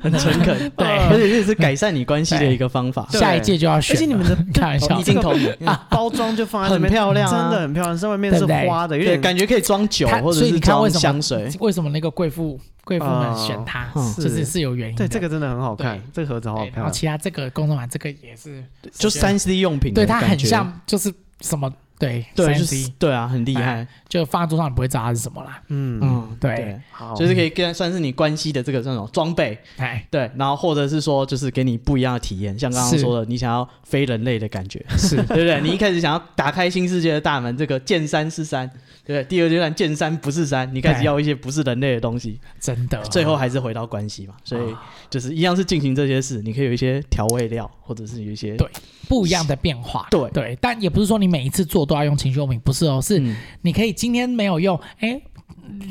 [0.00, 0.70] 很 诚恳。
[0.76, 3.06] 对，而且这也是改善你关系的一个方法。
[3.10, 3.96] 下一届就要选。
[3.96, 5.32] 而且你们的开玩笑，已经投
[5.66, 7.98] 啊， 包装就放在很漂亮，真的很漂亮。
[7.98, 11.50] 上面是花的，有点感觉可以装酒或者是装香水。
[11.58, 11.80] 为什么？
[11.80, 13.88] 什么那个贵妇贵妇们选它，
[14.18, 15.08] 就是是有原因的。
[15.08, 16.74] 对，这个真的很好看，这个盒子好好看。
[16.74, 18.62] 然后其他这个工作完这个也是，
[18.92, 21.10] 就三 C 用品，对它很像，就是
[21.40, 23.86] 什么对对，就是对啊，很厉害。
[24.08, 25.62] 就放在桌上，你不会知道它是什么啦。
[25.68, 26.80] 嗯嗯，对，
[27.14, 29.58] 就是可以跟算是你关系的这个这种装备。
[29.76, 35.60] 哎，对，然后或者是说，就是给你不一样的体验，像刚刚说的，你想要非人类的感觉，是对不对？
[35.60, 38.70] 你一开始想要打开新世界的大门，这个见山是山。
[39.12, 44.34] 对，第二阶段见山不是山，你开始要一些不是人类的东西，真的，最后还是回到关系嘛。
[44.44, 44.74] 所以
[45.08, 48.68] 就是一样是进行这些事，你可以有一些调味料，或者是有一些对
[49.08, 50.06] 不一样的变化。
[50.10, 53.20] 对对，但也不是说你每一次做都要用情绪用品，不是哦，是
[53.62, 55.20] 你可以今天没有用，哎。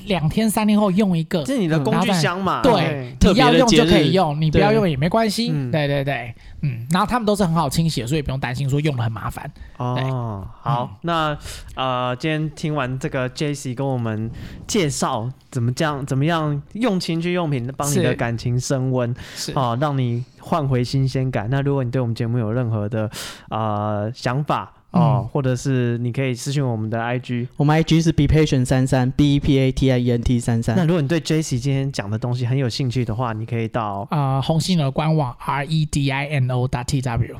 [0.08, 2.62] 两天三天后用一个，这是你的工具箱嘛？
[2.62, 5.50] 对，你要用就可以用，你不要用也没关系。
[5.72, 9.50] 对对对，嗯，然后他们都是很好清洗，所以不用担心说用的很麻烦。
[9.78, 11.38] 哦，好，那
[11.76, 14.30] 呃，今天听完这个 Jessie 跟我们
[14.68, 19.54] 介绍怎么这样怎么样用情趣用品帮你的感情升温，是。
[19.54, 21.48] 啊，让你换回新鲜感。
[21.50, 23.10] 那如果你对我们节目有任何的
[23.50, 30.40] 呃想法，哦，或者是你可以私信我们的 IG，我们 IG 是 be patient 三三 B E P A T I E N T
[30.40, 30.76] 三三。
[30.76, 37.36] 那如果你对 Jessie 今天讲的东西很有兴趣的话，你可以到啊红犀牛官网 R E D I N O 打 T W，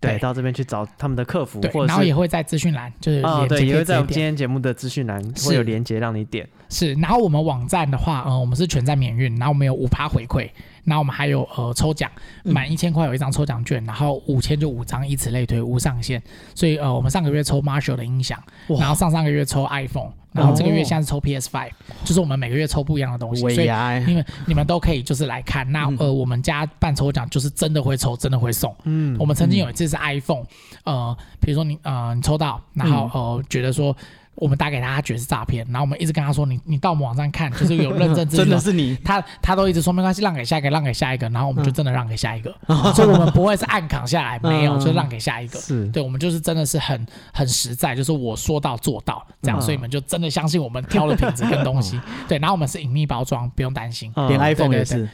[0.00, 6.48] 对，到这边去找他们的客服，或者然后也会在资讯栏，就是啊，对，也会在我们今天节目的资讯栏会有连接让你点。
[6.68, 10.48] 是，然后我们网站的话，嗯，我们是全站免运，然后我们有五趴回馈。
[10.88, 12.08] 那我们还有呃抽奖，
[12.44, 16.22] 满一千块有一张抽奖券，然后五千就五张，以此类推，无上限。
[16.54, 21.72] 所以呃，我们上个月抽 Marshall 的音响，然后上上个月抽 iPhone，然后这个月现在是抽 PS Five，
[22.04, 23.40] 就是我们每个月抽不一样的东西。
[23.40, 23.68] 所以
[24.06, 25.68] 你们你们都可以就是来看。
[25.72, 28.72] 那呃，我们家办抽奖就是真的会抽，真的会送。
[28.84, 30.44] 嗯，我们曾经有一次是 iPhone，
[30.84, 33.96] 呃，比如说你呃你抽到，然后呃觉得说。
[34.36, 38.44] 我们打给他，他觉得是诈骗，然后我们一直跟他说：“你你到我们网站看，就是有认证资料。
[38.46, 38.94] ”真的是你？
[39.04, 45.58] 他他都一直说没关系，让给下一个，让给下一个，然后我们 就真的让给下一个，嗯、所以我们不会是暗扛下来，没有，就让给下一个。
[45.58, 51.98] 是对，我们就是真的是很很实在，就是我说到做到这样，嗯、所以你们就真的相信我们挑的品质跟东西。
[52.28, 55.08] 对，然后我们是隐秘包装，不用担心，嗯、连 iPhone 也是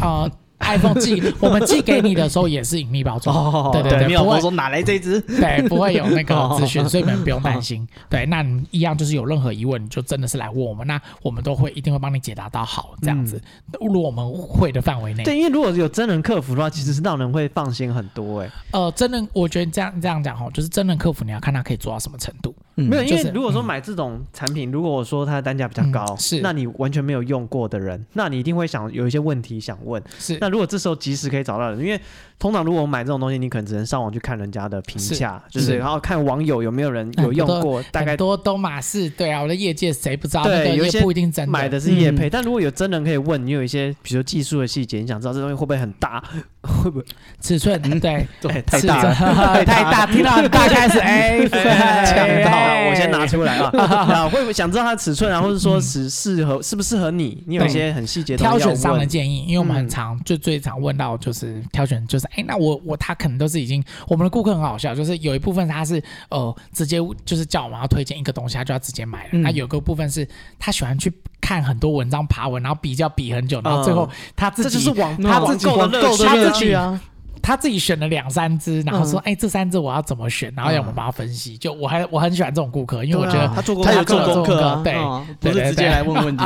[0.00, 0.28] 啊。
[0.60, 7.86] iPhone 寄我们寄给你的时候也是隐秘包装，对对对，不会说哪来这只，对，不会有那个资讯，所以你们不用担心。
[8.08, 13.40] 对，那你一样就是有任何疑问，你就真的是来问我们，那我们都会一定会帮你解答到好这样子，
[13.80, 15.24] 如我们会的范围内。
[15.24, 18.50] 对，因为如果有真人客服的话，其实是让人会放心很多哎。
[18.72, 22.54] 呃，真人，我觉得这样这样讲哈，就是真人客服你要看他可以做到什么程度。
[22.74, 30.02] 没有，因为如果说买这种产品，如果我说它的单价比较高，是，那你完全没有用过的人，那你一定会想有一些问题想问。
[30.18, 31.26] 是，那如果这时候及时。
[31.26, 32.00] 可以找到人，因为
[32.38, 40.44] 通常如果我买这种东西，你可能只能上网去看人家的评价，就是然后看网友有没有人有用过，大概多都马是对啊，我的业界谁不知道？
[40.44, 46.22] 对，有些不一定真的买的是业配，但如果有真人可以问你，有一些比如说技术的细节，你想知道这东西会不会很大，
[46.60, 47.04] 会不会
[47.40, 47.80] 尺寸？
[48.00, 49.14] 对 对，太大了
[49.64, 57.42] 太大，听到大概是哎， 抢到，我先拿出来啊，会不会想知道它的尺寸啊，或者说适适合适不适合你？
[57.46, 61.16] 你有一些很细节的挑选上的建议，因为我们很常就最常问到。
[61.18, 69.38] 就是挑选，就是哎，那我我他可能都是已经，我们的顾客很好笑，就是有一部分他是呃直接就是叫我们要推荐一个东西，他就要直接买了。
[69.38, 70.26] 那、嗯、有个部分是
[70.58, 77.00] 他喜欢去看很多文章爬文，然后比较比很久，然后最后他自己、嗯、这就是网他自己的乐趣啊。
[77.46, 81.56] 他自己选了两三只，然后说：“哎，这三只我要怎么选？”然后要我们帮他分析。
[81.56, 84.94] 就我还我很喜欢这种顾客，因为我觉得他做他有做功课，对，
[85.38, 86.44] 不是直接来问问题。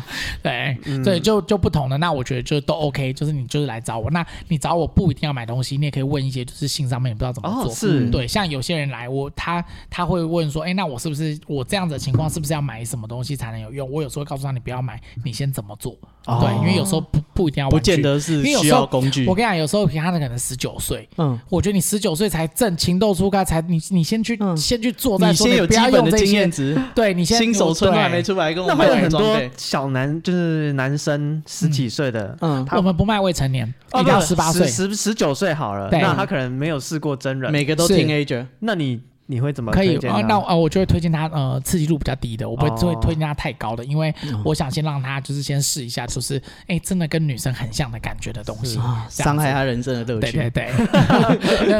[0.42, 1.96] 对，对，就就不同的。
[1.96, 4.10] 那我觉得就都 OK，就是你就是来找我。
[4.10, 7.72] 那你找我不一定要买东西，你也可以问一些就是性上面不知道怎么做。
[7.72, 15.96] 是，对，像有些人来我他他会问说：“哎，那我是不是我这样子的情况是不是要买什么东西才能有用？”我有时候会告诉他：“你不要买，你先怎么做？”
[16.40, 19.26] 对，因为有时候不不一定要，不见得是需要工具。
[19.26, 20.41] 我跟你讲，有时候他的可能。
[20.42, 39.00] 十九岁，嗯，我觉得你十九岁才正情窦初开，才你你先去先去做再说，你先有基本的经验值，对你先新手村都还没出来，跟我们很多小男就是男生十几岁的，嗯，我们不卖未成年，一定要十八岁，十十九岁好了，那他可能没有试过真人，每个都 teenager，那你。
[39.32, 40.20] 你会怎么可以啊？
[40.28, 44.14] 那呃，我就会推荐他呃，刺激度比较低的，我不会会推荐他太高的，因为
[44.44, 48.78] 我想先让他就是先试一下，就是哎，真的跟女生很像的感觉的东西，
[49.08, 50.32] 伤害他人生的乐趣。
[50.32, 50.70] 对对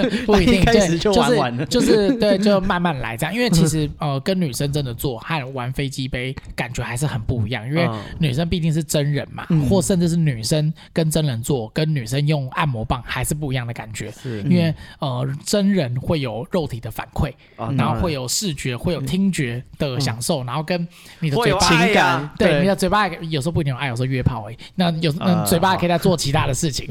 [0.00, 3.34] 对， 不一定，对，就是就是对，就 慢慢来这样。
[3.34, 7.88] 因为其实呃，跟女生真的做和玩飞机杯感觉还是很不一样，因为
[8.18, 14.10] 女生毕竟是真人嘛，或甚至是女生跟真人做，跟女生用按摩棒还是不一样的感觉。
[14.48, 17.32] 因为呃，真人会有肉体的反馈。
[17.76, 20.86] 然后会有视觉，会有听觉的享受，然后跟
[21.20, 22.60] 你的嘴巴情感，对。
[22.60, 24.56] 你的嘴巴有时候不一定有爱，有时候约炮而已。
[24.74, 26.86] 那有那嘴巴可以在做其他的事情，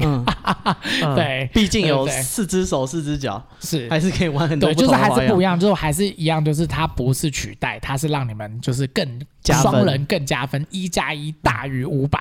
[1.14, 3.88] 对，毕竟有四只手、四只脚，是。
[3.90, 4.68] 还是可以玩很多。
[4.68, 12.18] 对，就是还是不一样，就是还是一样，就是它不是取代，它是让你们就是更双人更加分，一加一大于五百，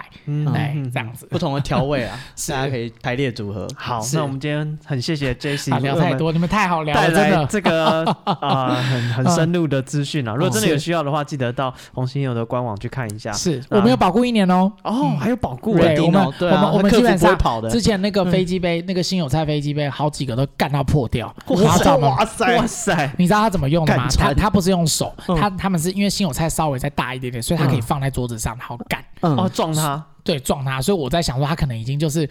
[0.53, 2.17] 哎，这样子不同的调味啊，
[2.49, 3.67] 大家可以排列组合。
[3.75, 7.81] 好，那我们今天很谢谢 Jessie 聊太多，你们太好聊了，真的这个。
[8.25, 10.33] 啊，很很深入的资讯啊！
[10.33, 13.31] 如果真的有需要的话，记得到红星友的官网去看一下。
[13.33, 14.71] 是我们有保固一年哦。
[14.83, 15.77] 哦，还有保固。
[15.77, 17.37] 对，我们我们我们基本上
[17.69, 21.33] 之前那个飞机杯，那个新友菜飞机杯，好几个都干到破掉。
[21.47, 21.77] 哇
[22.25, 23.11] 塞哇塞！
[23.17, 24.07] 你知道他怎么用的吗？
[24.17, 29.03] 他他不是用手，他他们是因为新友菜稍微再大一点点，所以他可以放在桌子上，然后干。
[29.21, 30.05] 哦，撞他。
[30.23, 30.81] 对，撞他。
[30.81, 32.29] 所以我在想说，他可能已经就是。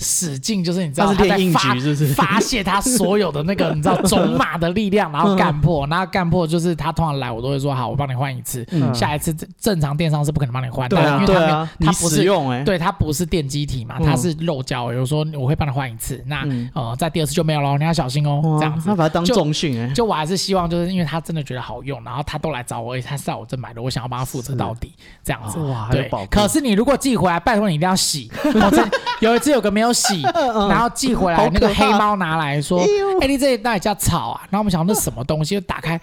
[0.00, 1.74] 使劲就是你知道他在发
[2.16, 18.88] 发泄他所有的那个 你知道种马的力量，然后干破，然后干破就是他通常来我都会说好，我帮你换一次，下一次正常电商是不可能帮你换的，因为他他不是用哎，对，他不是电机体嘛，他是肉胶，有时候我会帮你换一次，那呃在第二次就没有了，你要小心哦，这样子。
[18.88, 25.58] 他把它当重训哎，就我还是希望就是因为他真的觉得好用，然后他都来找我，他是在我这买的，我想要帮他负责到底这样子。
[25.60, 26.10] 哇，对。
[26.30, 28.30] 可是你如果寄回来，拜托你一定要洗。
[29.20, 30.22] 有一次有个没有洗。
[30.68, 32.80] 然后寄回来，那个黑猫拿来说
[33.20, 35.54] ：“哎，你这里到底叫草啊？”然后我们想，那什么东西？
[35.54, 36.00] 就打开，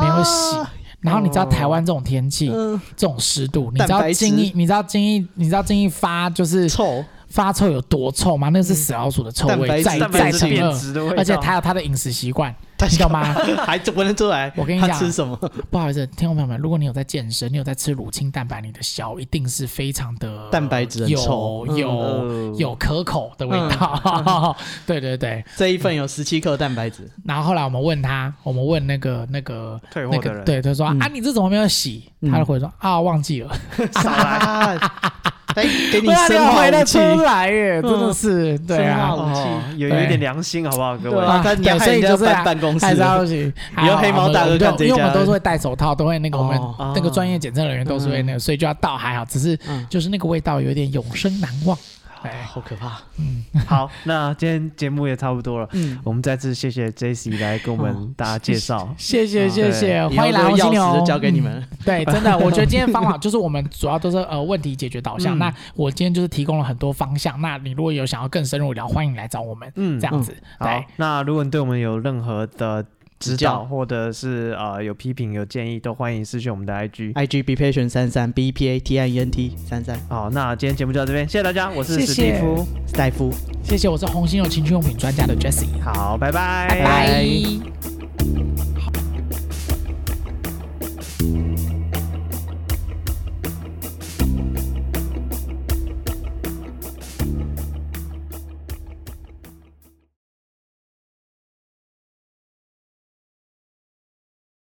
[0.00, 0.56] 没有洗。
[1.00, 2.48] 然后你知道台湾这种天气，
[2.96, 7.04] 这种湿度，你知道精液，你知道精液，你知道精液发就是臭。
[7.32, 8.50] 发臭有多臭吗？
[8.50, 13.22] 那是死老鼠的臭味，再再乘二，而且他有他的饮食习惯，你知道吗？
[13.64, 14.52] 还闻得出来。
[14.54, 15.34] 我跟你讲，吃什么？
[15.70, 24.54] 不好意思，听众朋友们，如果你有在健身，你有在吃乳清蛋白，你的小一定是非常的蛋白质有有有可口的味道。
[24.86, 27.10] 对对对，这一份有十七克蛋白质。
[27.24, 32.04] 然后后来我们问他，我们问那个那个那个，对，他说啊，你这怎么没有洗？
[32.30, 33.50] 他就回说啊，忘记了。
[35.54, 36.98] 哎，给你 生化武器。
[36.98, 37.82] 来耶！
[37.82, 39.14] 真的是，对啊，
[39.76, 41.16] 有有一点良心，好不好，各位？
[41.56, 46.60] 对，所以就是办公室，以后黑猫大哥干这，因为我们都是会戴手套，都会那个我们
[46.94, 49.58] 那个专业检测人员都是会那个，所以就要倒还好，只是
[49.88, 51.76] 就是那个味道有点永生难忘。
[52.22, 52.98] 哎，好可怕。
[53.18, 55.68] 嗯，好，那今天节目也差不多了。
[55.72, 58.94] 嗯，我们再次谢谢 Jessie 来给我们大家介绍。
[58.96, 61.62] 谢谢谢谢，欢迎来红犀牛，交给你们。
[61.84, 65.36] 对，真的， 我觉得今天方法就是我们主要都是呃问题解决导向。
[65.38, 67.40] 那我今天就是提供了很多方向。
[67.40, 69.70] 那你如果有想要更深入聊，欢迎来找我们。
[69.76, 70.36] 嗯，这样子。
[70.58, 72.84] 好，那如果你对我们有任何的
[73.22, 79.98] 指导或者是呃有批评有建议，都欢迎私讯我们的 IG，IG be patient 三三 B P A T I E N T 三三。
[80.08, 82.66] 好，那今天节目就到这边，谢谢大家，我是史蒂夫。
[82.86, 83.32] 史蒂夫，
[83.62, 88.71] 谢谢，我是红星有情趣用品专家的 Jessie，好，拜拜，拜拜。